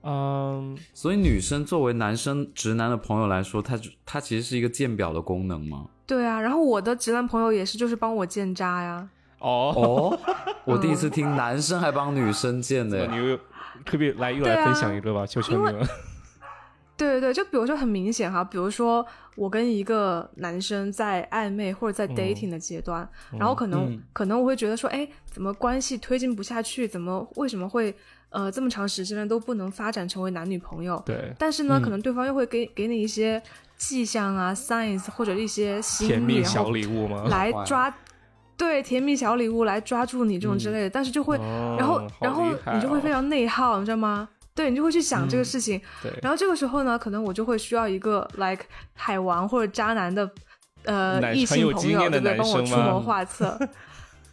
[0.03, 5.87] 嗯，所以女生作为男生直男的朋友来说，他他其实是一个鉴表的功能吗？
[6.07, 9.09] 对啊，然后我的直男朋友也是，就是帮我鉴渣呀。
[9.41, 10.19] 哦哦，
[10.65, 13.07] 我第一次听男生还帮女生鉴的。
[13.07, 13.39] 你
[13.85, 15.87] 特别来又来分享一个吧，求求你了。
[16.97, 26.89] 对对对，就比如说很明显哈，比如说我跟一个男生在暧昧或者在 dating 的阶段，然后可能可能我会觉得说，哎，怎么关系推进不下去？
[26.89, 27.95] 怎么为什么会
[28.31, 31.01] 呃这么长时间都不能发展成为男女朋友？
[31.07, 31.33] 对。
[31.39, 33.41] 但是呢，可能对方又会给给你一些
[33.77, 37.29] 迹象啊，signs 或者一些甜蜜小礼物吗？
[37.31, 37.95] 来抓。
[38.59, 41.39] 对，甜蜜小礼物来抓住你这种之类的，但是就会，
[41.79, 42.45] 然后然后
[42.75, 44.29] 你就会非常内耗，你知道吗？
[44.53, 45.81] 对你就会去想这个事情，
[46.21, 50.29] 然后这个时候呢，可能我就会需要一个 like 海王或者渣男的
[50.83, 52.37] 呃异性朋友， 对不对？
[52.37, 53.57] 帮我出谋划策。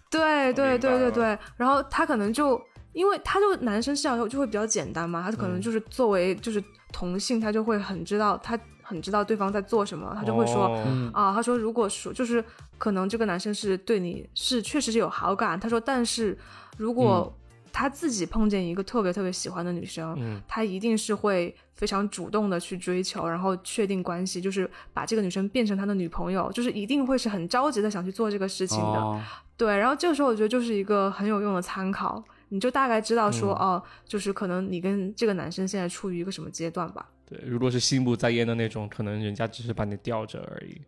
[0.09, 2.59] 对对对对对，然后他可能就
[2.93, 8.59] 因为他就男生视角就会比较简单嘛，他可能就是作为就是同性，他就会很知道他。
[8.87, 12.43] 很知道对方在做什么，他就会说、哦啊，他说如果说就是
[12.77, 16.37] 可能这个男生是对你是确实是有好感，他说但是
[16.77, 17.35] 如果
[17.73, 28.99] 他自己碰见一个特别特别喜欢的女生，嗯他一定是会非常主动的去追求，然后确定关系，就是把这个女生变成他的女朋友，就是一定会是很着急的想去做这个事情的。
[28.99, 29.19] 哦，
[29.57, 37.05] 对，然后这个时候我觉得就是一个很有用的参考，你就大概知道说，嗯哦，就是可能你跟这个男生现在处于一个什么阶段吧。
[37.25, 40.81] 对，如果是心不在焉的那种，可能人家只是把你吊着而已。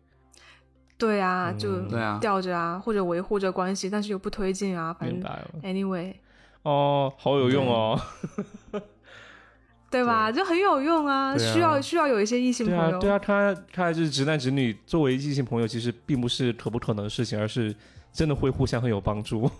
[0.96, 5.20] 对啊，就嗯对啊吊着啊，或者维护着关系，但是又不推进啊，反正
[5.62, 6.14] anyway，
[6.62, 8.00] 哦，好有用哦。
[9.90, 10.30] 对吧？
[10.30, 17.74] 就很有用啊，啊需要需要有一些异性朋友。，对啊对啊，看来看来就是直男直女作为异性朋友，其实并不是可不可能的事情，而是
[18.12, 19.50] 真的会互相很有帮助。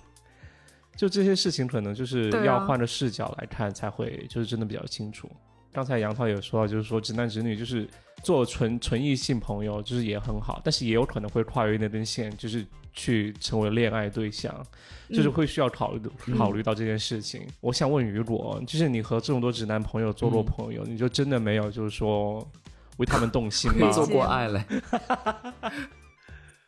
[0.94, 5.30] 就这些事情，可能就是要换着视角来看，才会就是真的比较清楚。
[5.72, 7.86] 刚才杨涛有说到，就是说直男直女就是
[8.22, 14.54] 做纯纯异性朋友，就是也很好，但是也有可能会跨越那根线，就是去成为恋爱对象，
[15.08, 16.00] 就是嗯会需要考虑、
[16.36, 17.46] 考虑到这件事情。
[17.60, 22.46] 我想问雨果，就是你和这么多直男朋友做过朋友，你就真的没有就是说
[22.96, 23.90] 为他们动 心吗？
[23.92, 24.64] 做过爱嘞。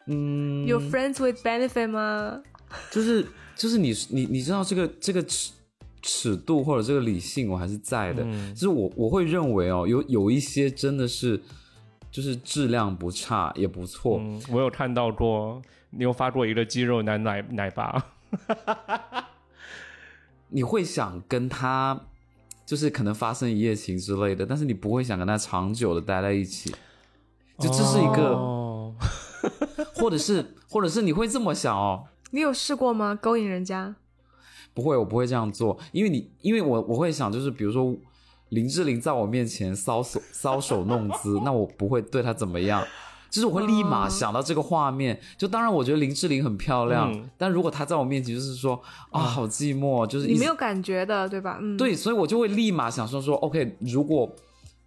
[0.07, 2.41] 嗯，有 friends with benefit 吗？
[2.91, 5.25] 就是就是你你你知道这个这个
[6.03, 8.55] 尺尺度或者这个理性我还是在的，嗯。
[8.55, 11.41] 就是我我会认为哦，有有一些真的是
[12.11, 15.61] 就是质量不差也不错，嗯，我有看到过，
[15.91, 18.13] 你有发过一个肌肉男奶奶爸，
[20.49, 22.01] 你会想跟他
[22.67, 26.75] 就是可能发生一夜情之类的，但是你不会想跟他长久的待在一起，
[27.59, 28.95] 就这是一个，哦。
[29.95, 33.15] 或者是或者是你会这么想哦，你有试过吗？
[33.15, 33.95] 勾引人家？
[34.75, 37.95] 不会，我不会这样做，因为你，因为我我会想，就是比如说
[38.51, 42.85] 林志玲在我面前搔首 搔首弄姿，那我不会对她怎么样，
[43.31, 45.21] 就是我会立马哦想到这个画面。
[45.39, 47.31] 就当然，我觉得林志玲很漂亮，嗯。
[47.39, 48.81] 但如果她在我面前就是说
[49.11, 51.59] 啊，好寂寞，就是你没有感觉的，对吧？
[51.61, 54.29] 嗯，对，所以我就会立马想说说，OK，如果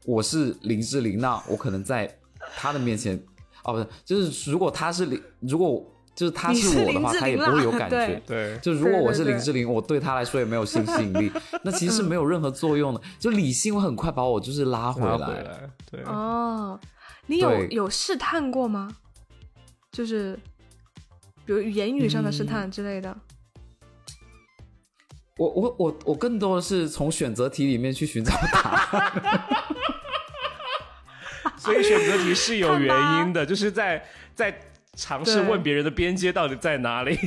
[0.05, 2.13] 我是林志玲，那我可能在
[2.57, 3.15] 她的面前，
[3.63, 5.81] 哦，不是，就是如果她是林，如果
[6.15, 8.57] 就是他是我的话，林志玲她也不会有感觉 对。
[8.59, 11.31] 就如果我是林志玲，我对他来说也没有性吸引力，
[11.63, 13.01] 那其实是没有任何作用的。
[13.19, 15.71] 就理性会很快把我就是拉回来。
[15.89, 16.79] 对，哦，
[17.25, 18.95] 你有有试探过吗？
[19.91, 20.37] 就是
[21.45, 23.15] 比如言语上的试探之类的。
[25.37, 29.11] 我我我我更多的是从选择题里面去寻找答案。
[31.57, 34.55] 所以选择题是有原因的，就是在在
[34.95, 37.17] 尝试问别人的边界到底在哪里。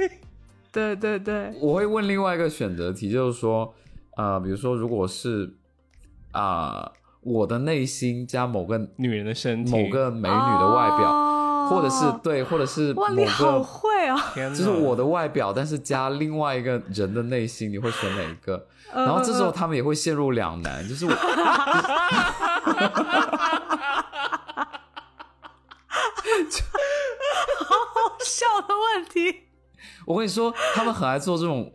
[0.72, 3.74] 对对对，我会问另外一个选择题，就是说，
[4.16, 5.52] 呃，比如说，如果是
[6.32, 14.18] 啊、我的内心加某个女人的身体，某个美女的外表，哦或者是对，或者是哇，某你好个会哦！
[14.34, 18.66] 天哪就是我的外表，但是加另外一个人的内心，你会选哪一个？
[18.94, 21.18] 嗯然后这时候嗯他们也会陷入两难，就是我 好
[28.24, 29.40] 笑的问题，
[30.06, 31.72] 我跟你说，他们很爱做这种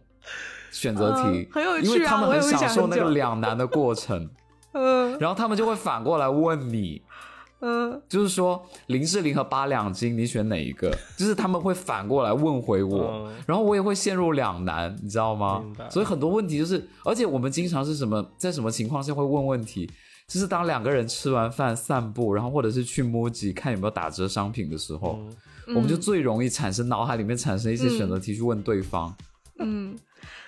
[0.71, 4.29] 选择题嗯，很有趣啊因为他们很享受那个两难的过程，
[4.73, 5.17] 嗯。
[5.19, 7.01] 然后他们就会反过来问你，
[7.61, 10.91] 嗯，就是说林志玲和八两金，你选哪一个？
[11.17, 13.35] 就是他们会反过来问回我，嗯。
[13.47, 15.61] 然后我也会陷入两难，你知道吗？
[15.63, 15.89] 明白？
[15.89, 19.89] 所以很多问题就是，而且我们经常是什么，在什么情况下会问问题？
[20.27, 25.19] 就是当两个人吃完饭散步，然后或者是去 MUJI 看有没有打折商品的时候，
[25.67, 29.13] 嗯我们就最容易产生脑海里面产生一些选择题去问对方。
[29.59, 29.97] 嗯，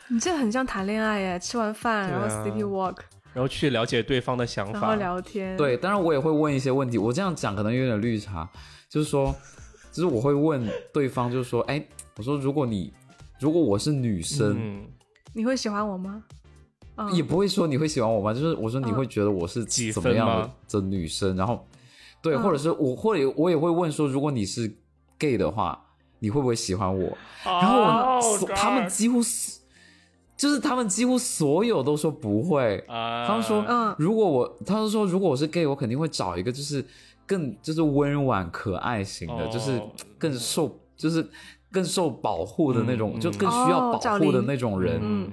[0.10, 2.98] 你这很像谈恋爱耶，吃完饭、啊然后 city walk，
[3.34, 5.56] 然后去了解对方的想法，然后聊天。
[5.56, 6.98] 对，当然我也会问一些问题。
[6.98, 8.50] 我这样讲可能有点绿茶，
[8.90, 9.34] 就是说，
[9.92, 11.82] 就是我会问对方，就是说，哎，
[12.18, 12.94] 我说如果你
[13.40, 14.88] 如果我是女生，嗯，
[15.34, 16.24] 你会喜欢我吗？
[17.00, 17.12] 嗯。
[17.14, 18.34] 也不会说你会喜欢我吗？
[18.34, 21.66] 就是我说你会觉得我是怎么样的的女生，然后
[22.22, 22.44] 对，嗯。
[22.44, 24.72] 或者是我或者我也会问说，如果你是
[25.18, 25.80] gay 的话，
[26.20, 27.18] 你会不会喜欢我？
[27.44, 28.20] 然后
[28.56, 29.60] 他们几乎是
[30.38, 33.96] 就是他们几乎所有都说不会，啊，他们说，嗯。
[33.98, 36.84] 如果我，他们说，如果我是 gay，我肯定会找一个就是
[37.26, 39.50] 更就是温婉可爱型的，哦。
[39.52, 39.82] 就是
[40.18, 41.28] 更受就是
[41.72, 45.00] 更受保护的那种，嗯就更需要保护的那种人。
[45.02, 45.32] 嗯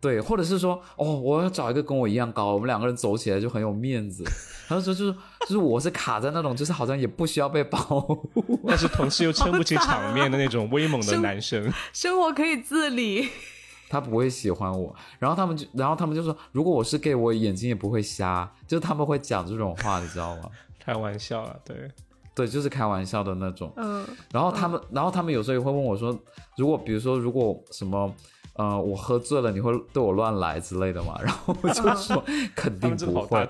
[0.00, 4.24] 对，或者是说，哦，我要找一个跟我一样高，我们两个人走起来就很有面子。
[4.68, 8.30] 然后说就是就是我是卡在那种就是好像也不需要被保护。
[8.66, 13.28] 但是同时又撑不起场面的那种威猛的男生， 生活可以自理。
[13.90, 14.94] 他不会喜欢我。
[15.18, 18.50] 然后他们就，然后他们就说，如果我是 gay，我眼睛也不会瞎。
[18.66, 20.48] 就他们会讲这种话，你知道吗？
[20.78, 21.90] 开玩笑啊，对，
[22.34, 23.72] 对，就是开玩笑的那种。
[23.76, 26.16] 嗯，然后他们，然后他们有时候也会问我说，
[26.56, 28.14] 如果比如说如果什么，
[28.60, 31.18] 呃，我喝醉了，你会对我乱来之类的吗？
[31.24, 32.22] 然后我就说
[32.54, 33.48] 肯定不会。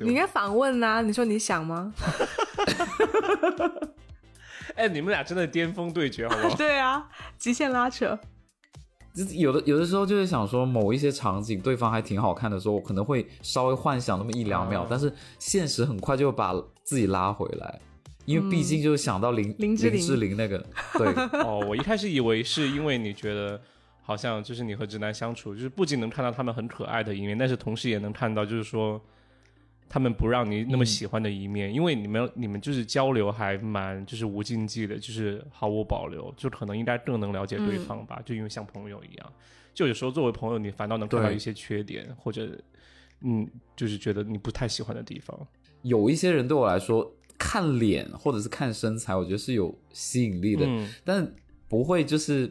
[0.00, 1.94] 你应该反问呐，你说你想吗？
[4.74, 6.56] 哎，你们俩真的巅峰对决，好不好？
[6.56, 8.18] 对啊，极限拉扯。
[9.36, 17.78] 有的有的时候就是想说某一些场景对方还挺好看的时候，我可能会稍微幻想那么一两秒，但是现实很快就会把自己拉回来，
[18.24, 20.58] 因为毕竟就是想到林林志玲那个。
[20.94, 21.06] 对
[21.44, 23.60] 哦，我一开始以为是因为你觉得
[24.02, 29.00] 好像就是你和直男相处，就是不仅能看到他们很可爱的一面，但是同时也能看到就是说。
[29.94, 39.32] 他们不让你那么喜欢的一面，因为你们你们就是交流还蛮就是无禁忌的，就是毫无保留，就可能应该更能了解对方吧，就因为像朋友一样。
[39.74, 42.58] 就有时候作为朋友，你反倒能看到一些缺点，或者
[43.20, 43.46] 嗯，
[43.76, 45.38] 就是觉得你不太喜欢的地方。
[45.82, 50.66] 有一些人对我来说，看脸或者是看身材，我觉得是有吸引力的，
[51.04, 51.34] 但
[51.68, 52.50] 不会就是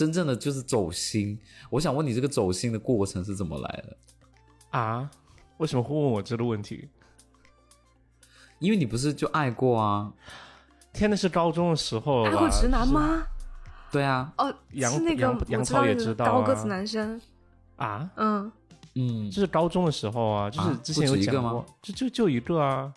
[0.00, 1.38] 真正的就是走心。
[1.68, 3.96] 我想问你，这个走心的过程是怎么来的
[4.70, 5.10] 啊？
[5.58, 6.88] 为什么会问我这个问题？
[8.60, 10.10] 因为你不是就爱过啊？
[10.90, 13.22] 天，呐是高中的时候爱过直男吗？
[13.92, 14.32] 对啊。
[14.38, 17.20] 哦，是那个杨超也知道啊高个子男生
[17.76, 18.10] 啊？
[18.16, 18.50] 嗯
[18.94, 22.90] 嗯，这是高中的时候啊，就是之前有讲过，就就就一个啊。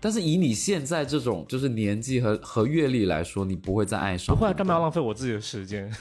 [0.00, 4.34] 但是以你现在这种就是年纪和和阅历来说，你不会再爱上？
[4.34, 5.92] 不会，干嘛要浪费我自己的时间？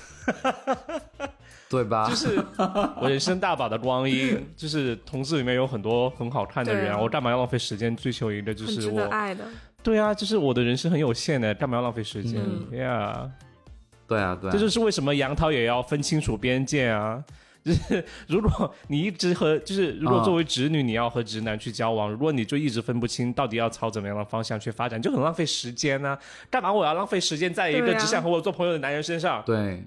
[1.70, 2.10] 对吧？
[2.10, 2.44] 就是
[3.00, 9.46] 我人生大把的光阴，就是同事里面有很多很好看的人，我干嘛要浪费时间追求一个就是我爱的？
[9.84, 12.42] 对啊，就是我的人生很有限的，干嘛要浪费时间
[12.72, 13.30] 呀？
[14.08, 17.24] 对啊，对，这就是为什么杨涛也要分清楚边界啊！
[17.64, 26.18] 就是如果你一直和就是如果作为直女你要和直男去交往，如果你就一直分不清到底要朝怎么样的方向去发展，就很浪费时间呢？
[26.50, 29.44] 干嘛我要浪费时间在一个只想和我做朋友的男人身上？
[29.46, 29.86] 对。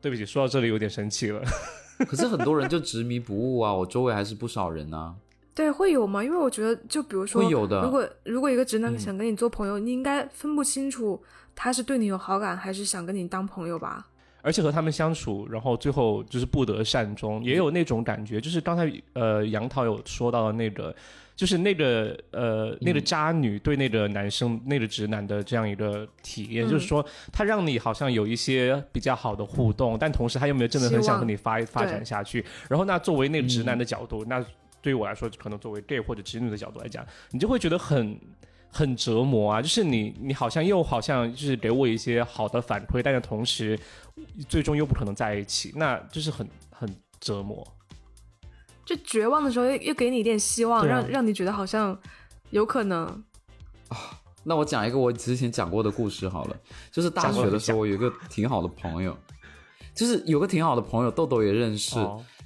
[0.00, 1.42] 对不起，说到这里有点生气了。
[2.08, 5.16] 可是很多人就执迷不悟啊，我周围还是不少人呢。
[5.52, 6.22] 对，会有吗？
[6.22, 7.82] 因为我觉得，就比如说，会有的。
[7.82, 11.20] 如果如果一个直男想跟你做朋友，你应该分不清楚
[11.56, 14.06] 他是对你有好感，还是想跟你当朋友吧。
[14.42, 18.40] 而且和他们相处，然后最后就是不得善终，也有那种感觉。
[18.40, 20.94] 就是刚才呃杨桃有说到的那个。
[21.38, 32.44] 就是那个呃，那个渣女对那个男生、那个直男的这样一个体验，就是说，他让你好像有一些比较好的互动，但同时他又没有真的很想和你发发展下去。
[32.68, 34.44] 然后，那作为那个直男的角度，那
[34.82, 38.18] 对于我来说，可能作为 gay 或者直女的角度来讲，你就会觉得很
[38.70, 39.62] 很折磨啊！
[39.62, 43.78] 就是你你好像又好像就是给我一些好的反馈，但是同时
[44.48, 46.88] 最终又不可能在一起，那就是很很
[47.20, 47.66] 折磨。
[48.84, 51.98] 就绝望的时候，又又给你一点希望，让让你觉得好像
[52.50, 53.04] 有可能
[53.88, 54.20] 啊。
[54.44, 56.56] 那我讲一个我之前讲过的故事好了，
[56.90, 59.16] 就是大学的时候，我有一个挺好的朋友，
[59.94, 61.98] 就是有个挺好的朋友，豆豆也认识。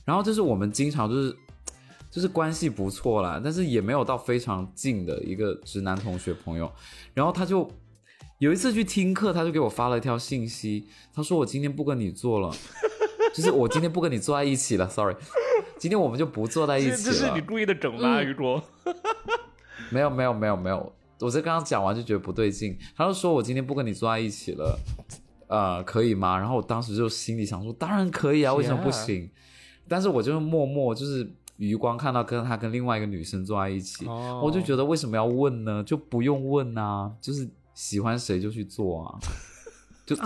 [0.05, 1.37] 然后就是我们经常就是
[2.13, 6.71] 就是关系不错啦，但是也没有到非常近的一个直男同学朋友。
[7.15, 7.67] 然后他就
[8.39, 12.55] 有一次去听课，他就给我发了一条信息，他说我今天不跟你做了，
[13.35, 15.17] 就是我今天不跟你坐在一起了，sorry。
[15.79, 16.97] 今天我们就不坐在一起了。
[16.99, 18.63] 这是你故意的整吗，雨果？
[19.91, 22.79] 没有没有没有没有，我在刚刚讲完就觉得不对劲。
[22.95, 24.79] 他就说我今天不跟你坐在一起了，
[25.49, 26.39] 呃，可以吗？
[26.39, 29.31] 然后我当时就心里想说，当然可以啊，为什么不行？
[29.89, 35.83] 但是我就是默默就是余光看到跟他跟另外一个女生坐在一起，我就觉得为什么要问呢？
[35.85, 39.19] 就不用问啊，就是喜欢谁就去做啊，
[40.07, 40.17] 就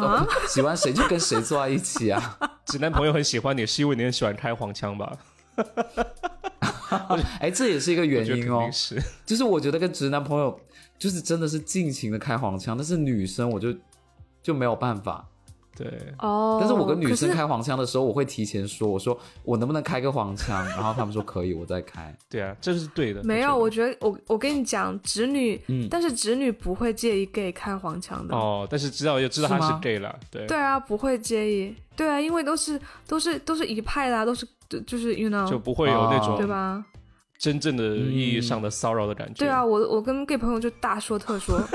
[0.49, 2.39] 喜欢谁就跟谁坐在一起啊。
[2.67, 5.17] 直男朋友很喜欢你，是因为你很喜欢开黄腔吧？
[7.41, 8.69] 哎，这也是一个原因哦。
[8.73, 10.59] 是，就是我觉得跟直男朋友，
[10.99, 13.75] 就是真的是尽情的开黄腔，但是女生我就
[14.43, 15.29] 就没有办法。
[15.77, 15.87] 对，
[16.19, 16.57] 哦。
[16.59, 22.17] 但是我跟女生开黄腔的时候，我会提前说，我说我能不能开个黄腔， 然后他们说可以，我再开。
[22.31, 23.23] 对啊，这是对的。
[23.23, 28.35] 没有，我觉得我我跟你讲，侄女，嗯，但是侄女不会介意 gay 开黄腔的。
[28.35, 30.47] 哦，但是知道就知道他是 gay 了，对。
[30.47, 31.77] 对啊，不会介意。
[31.95, 34.47] 对啊，因为都是都是都是一派的，都是
[34.87, 36.85] 就是 you know 就不会有那种对吧？
[37.39, 39.35] 真正的意义上的骚扰的感觉。
[39.45, 41.61] 对啊，我我跟 gay 朋友就大说特说。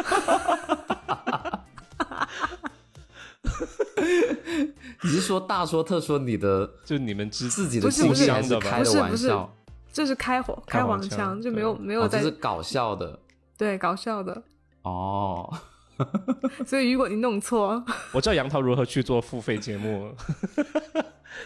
[5.04, 9.54] 你是说大说特说你的，就你们自自己的互相的开的玩笑？
[9.94, 13.20] 这是开火开黄腔，就没有没有在是搞笑的，
[13.58, 14.44] 对搞笑的
[14.84, 15.54] 哦。
[16.66, 20.12] 所以如果你弄错，我知道杨桃如何去做付费节目，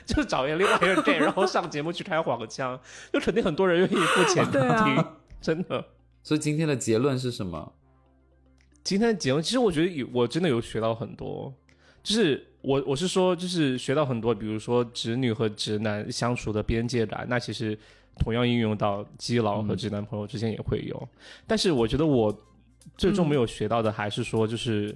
[0.05, 2.79] 就是找一个另外一个 gay，然后上节目去开黄腔，
[3.11, 5.05] 就肯定很多人愿意付钱听，
[5.41, 5.83] 真的。
[6.23, 7.73] 所以今天的结论是什么？
[8.81, 11.53] 今天的节目，其实我觉得有，我真的有学到很多。
[12.01, 17.78] 就是我我是说，就是学到很多，比如说直女和直男相处的边界感，那其实
[18.18, 21.07] 同样应用到基佬和直男朋友之间也会有。
[21.45, 22.36] 但是我觉得我
[22.97, 24.95] 最终没有学到的，还是说就是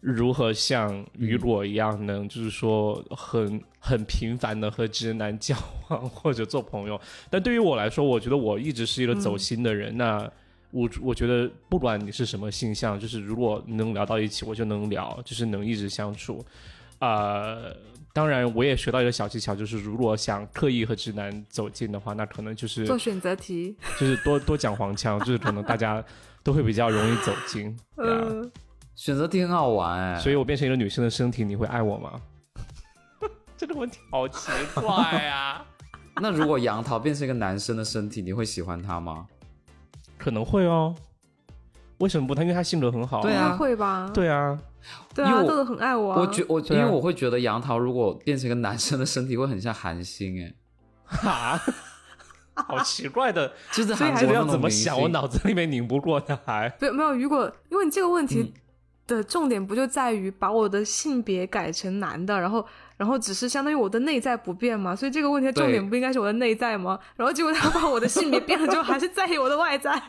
[0.00, 5.56] 如何像雨果一样，能就是说很很频繁的和直男交
[5.88, 7.00] 往或者做朋友。
[7.28, 9.96] 但对于我来说，我觉得我一直是一个走心的人。
[9.96, 10.30] 那
[10.70, 16.44] 我我觉得不管你是什么性向，就是如果能聊到一起，我就能聊，就是能一直相处。
[17.00, 17.74] 呃，
[18.14, 23.76] 当然我也学到一个小技巧，就是如果想刻意和直男走近的话，那可能就是做选择题。
[23.98, 26.02] 就是多多讲黄腔，就是可能大家
[26.42, 27.76] 都会比较容易走近。
[27.96, 28.52] 对啊嗯，
[28.94, 32.20] 选择题很好玩哎、所以我变成一个女生的身体，你会爱我吗？
[33.56, 34.92] 这个问题好奇怪
[35.28, 35.64] 啊！
[36.20, 39.26] 那如果杨桃变成一个男生的身体，你会喜欢他吗？
[40.18, 40.94] 可能会哦。
[41.98, 42.34] 为什么不？
[42.34, 43.22] 他因为他性格很好。
[43.22, 44.10] 对啊会吧？
[44.12, 44.58] 对啊，
[45.14, 46.20] 对啊，因为豆豆很爱我啊。
[46.20, 50.54] 我觉我、因为我会觉得杨桃如果变成一个男生的身体，会很像韩星哎、
[51.04, 51.60] 哈
[52.68, 55.00] 好奇怪的，就是还国要怎么想？
[55.00, 56.76] 我脑子里面拧不过来。
[56.80, 58.54] 没有没有，如果因为你这个问嗯题
[59.06, 62.64] 的重点不就在于把我的性别改成男的，然后
[62.96, 66.98] 然后只是相当于我的内在不变嘛，所以这个问题的重点不应该是我的内在吗？
[67.16, 70.00] 然后结果他把我的性别变了之后，还是在意我的外在。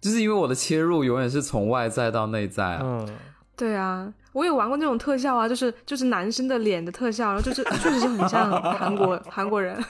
[0.00, 2.80] 就是因为我的切入永远是从外在到内在啊。
[2.82, 3.08] 嗯，
[3.56, 9.82] 对啊，我有玩过那种特效啊，就是就是男生的脸的特效，然后就是确实是很像韩国韩国人。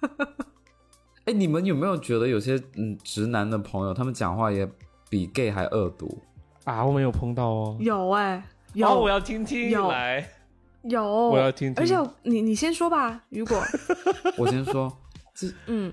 [1.24, 4.68] 哎、你们有没有觉得有些嗯直男的朋友，他们讲话也
[5.08, 6.20] 比 gay 还恶毒？
[6.64, 7.76] 啊，我没有碰到哦。
[7.78, 8.42] 有哎、
[8.74, 10.28] 有、哦，我要听听有来，
[10.82, 13.56] 有，我要听听而且你你先说吧，雨果。
[14.36, 14.92] 我先说，
[15.66, 15.92] 嗯，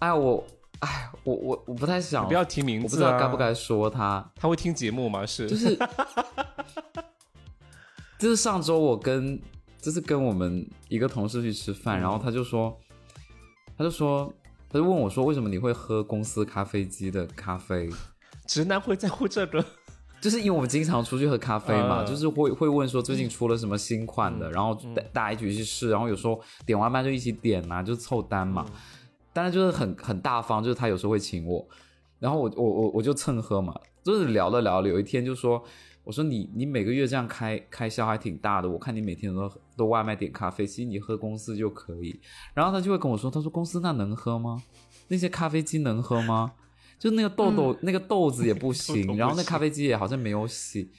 [0.00, 0.44] 哎，我，
[0.84, 2.94] 哎，我我我不太想，不要提名我不。
[2.94, 5.24] 知道该不该说他，他会听节目吗？
[5.24, 5.78] 是，就是
[8.18, 9.40] 就是上周我跟
[9.80, 12.78] 就是跟我们一个同事去吃饭，然后他就说，
[13.78, 14.32] 他就说，
[14.68, 17.88] 他就问我说，为什么你会喝公司咖啡机的咖啡？
[18.46, 19.64] 直男会在乎这个。
[20.20, 28.64] 就是因为我们经常出去喝咖啡嘛，嗯就是会会问说最近出了什么新款的，然后大大家一起去试，然后有时候点外卖就一起点呐、就凑单嘛。
[29.34, 31.68] 当然就是很很大方，就是他有时候会请我，
[32.18, 35.62] 然后我我我我就蹭喝嘛，就是聊了聊了，有一天就说，
[36.04, 42.18] 我说你你每个月这样开开销还挺大的，我看你每天都都外卖点咖啡，其实你喝公司就可以。
[42.54, 44.62] 然后他就会跟我说，他说公司那能喝吗？
[45.08, 46.52] 那些咖啡机能喝吗？
[46.98, 50.90] 就那个豆豆、 那个豆子也不行，豆不然后那咖啡机也好像没有洗，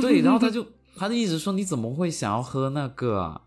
[0.00, 0.66] 对，然后他就
[0.96, 3.42] 他就一直说你怎么会想要喝那个啊？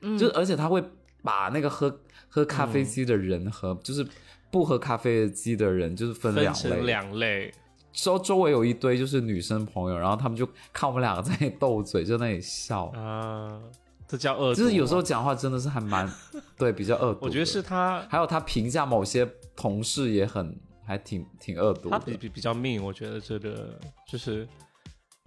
[0.00, 0.82] 嗯就而且他会
[1.22, 2.00] 把那个喝
[2.30, 4.06] 喝咖啡机的人和、就是
[4.50, 7.52] 不喝咖啡机的人就是分分两类，成两类，
[7.92, 13.60] 周周围有一堆就是女生朋友，然后他们就看我们两个在那斗嘴，就在那里笑，啊，
[14.08, 14.60] 这叫恶毒。
[14.60, 16.08] 就是有时候，讲话真的是还蛮
[16.56, 17.18] 对比较恶毒。
[17.22, 22.82] 我觉得是他，还有他评价某些同事也很还挺挺恶毒的，他比比比较命。
[22.84, 23.78] 我觉得这个
[24.08, 24.46] 就是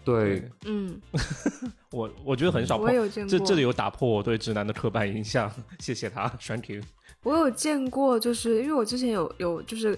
[0.03, 0.99] 对，嗯，
[1.91, 2.97] 我我觉得很少碰我也。
[2.97, 3.29] 有见过。
[3.29, 6.81] 这这里有打破我对直男的刻板印象，谢谢他，thank you。
[7.23, 9.97] 我有见过，就是因为我之前有有就是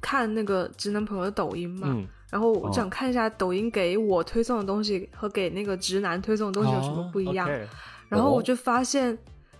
[0.00, 7.48] 看那个直男朋友的抖音嘛，嗯，然后我想看一下抖音给我推送的东西和给那个直男推送的东西有什么不一样。
[8.08, 9.16] 然后我就发现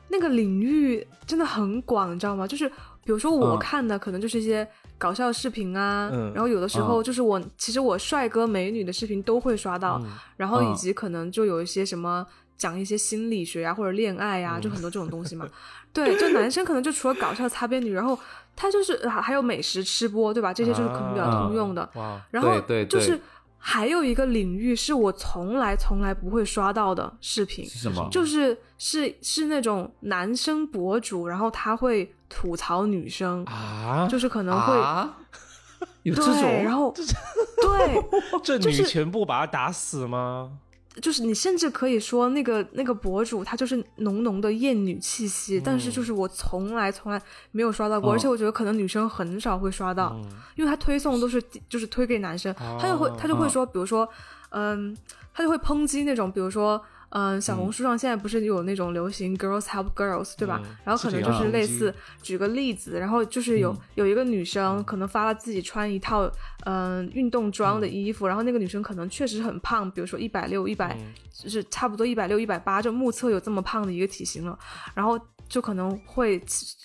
[0.09, 2.47] 那个领域真的很广，你知道吗？
[2.47, 2.71] 就是
[3.05, 4.67] 比如说我嗯看的可能就是一些
[4.99, 12.27] 搞笑视频啊，嗯然后有的时候就是我、其实我帅哥美女的视频都会刷到，嗯然后以嗯及可能就有一些什么
[12.57, 15.47] 讲一些心理学啊或者恋爱啊，就很多这种东西嘛。
[15.93, 18.19] 对，就男生可能就除了搞笑擦边女，然后
[18.57, 20.53] 他就是还还有美食吃播，对吧？
[20.53, 21.89] 这些就是可能比较啊通用的。
[21.95, 23.21] 哇，然后就是
[23.59, 28.09] 还有一个领域是我从来从来不会刷到的视频，是什么？
[28.11, 35.17] 就是是是那种男生博主，然后他会吐槽女生，啊，就是可能会、啊，
[36.03, 38.03] 有这，种，然后对，
[38.43, 40.59] 这女就是全部把他打死吗？
[41.01, 47.21] 就是你甚至可以说那个那个博主他就是浓浓的厌女气息，但是就是我从来从来
[47.53, 50.29] 没有刷到过，嗯而且我觉得可能女生很少会刷到，嗯。
[50.57, 54.09] 因为他推送都是就是推给男生，他就会他就会说，比如说，
[54.51, 54.97] 嗯，
[55.33, 56.81] 他就会抨击那种，比如说。
[57.15, 60.61] 嗯，小红书上现在不是有那种流行 girls help girls，对吧？
[60.85, 66.31] 然后可能就是类似，举个例子，然后就是有有一个女生可能发了自己穿一套
[66.67, 70.99] 嗯运动装的衣服，然后那个女生可能确实很胖，比如说一百六、一百，
[71.33, 74.59] 就是差不多一百六、一百八，就目测有这么胖的一个体型了，
[74.95, 75.19] 然后。
[75.47, 76.43] 就可能会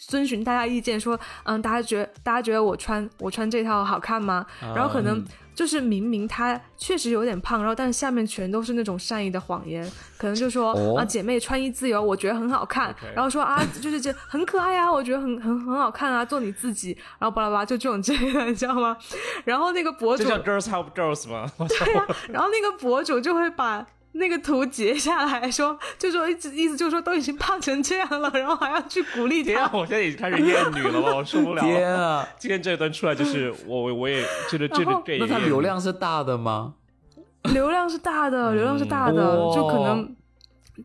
[0.09, 4.45] 遵循大家意见，说，嗯，大家觉大家觉得我穿我穿这套好看吗？
[4.59, 5.23] 然后可能
[5.59, 9.85] 就是明明她确实有点胖，然后但是下面全都是那种善意的谎言，
[10.17, 18.95] 可能就说啊，姐妹穿衣自由，我觉得很好看，然后说啊，就是这很可爱啊，我觉得很很很好看啊，做你自己，然后巴拉巴拉就这种这个，你知道吗？
[19.43, 21.51] 然后那个博主这叫 girls help girls 吗？
[21.67, 23.85] 对呀，然后那个博主就会把。
[24.13, 29.69] 那个图截下来说，就说意思意思就是说都已经胖成这样了，然后还要去鼓励他。
[29.71, 31.61] 我现在已经开始厌女了，我受不了。
[31.61, 32.27] 天啊！
[32.39, 36.73] 今天这一段出来就是我，我也觉得这个这那他流量是大的吗？
[37.53, 40.15] 流量是大的，流量是大的，就可能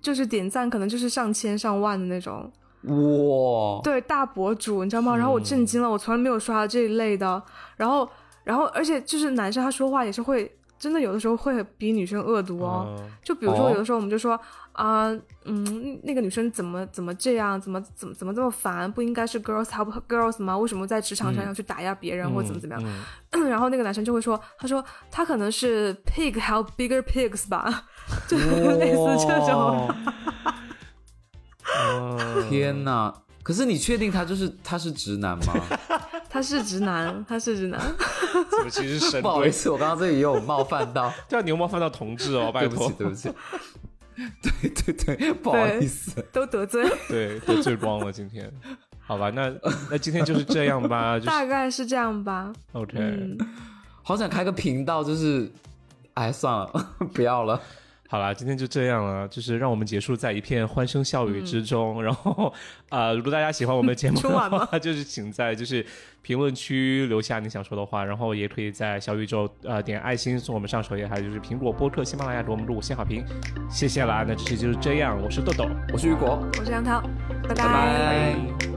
[0.03, 2.53] 就是点赞可能就是上千上万的那种。
[2.83, 3.81] 哇！
[3.83, 5.17] 对，大博主你知道吗？
[5.17, 7.43] 然后我震惊了，我从来没有刷到这一类的。
[7.77, 8.07] 然后，
[8.45, 10.55] 然后而且就是男生他说话也是会。
[10.85, 14.39] 真的有的时候会比女生恶毒哦，就比如说有的时候我们就说
[14.73, 15.11] 啊，
[15.47, 20.59] 嗯，那个女生怎么怎么这样，怎么怎么怎么这么烦，不应该是 girls help girls 吗？
[20.59, 22.31] 为什么在职场上要去打压别人？
[22.31, 22.85] 或怎么怎么样？
[23.49, 27.85] 然后那个男生就会说，他说他可能是 pig help bigger pigs 吧，
[28.29, 29.91] 就类似这种。
[32.51, 33.15] 天哪！
[33.45, 35.55] 可是你确定他就是他是直男吗？
[36.29, 37.81] 他是直男，他是直男。
[38.71, 43.31] 其实神 不好意思，我刚刚这里也有冒犯到，对啊，你有冒犯到同志哦， 拜托，对不起，
[44.17, 48.51] 对对对，不好意思，都得罪，对得罪光了今天，
[48.99, 49.53] 好吧，那
[49.91, 52.53] 那今天就是这样吧，大概是这样吧。
[52.73, 53.37] OK，
[54.03, 55.53] 好想开个频道，就是，
[56.15, 57.61] 哎，算了，不要了。
[58.15, 62.01] 好啦，今天就这样了，就是让我们结束在一片欢声笑语之中。
[62.01, 62.55] 然后，
[62.89, 65.85] 啊，如果大家喜欢我们的节目的 话，就是请在就是
[66.23, 73.25] 评论区留下你想说的话，然后也可以在小宇宙呃点爱心送我们上首页，还有就是苹果播客、喜马拉雅给我们录五星好评，
[73.69, 74.25] 谢谢啦。
[74.25, 77.03] 那这期就是这样，我是豆豆，我是雨果，我是杨涛，
[77.49, 78.74] 拜拜。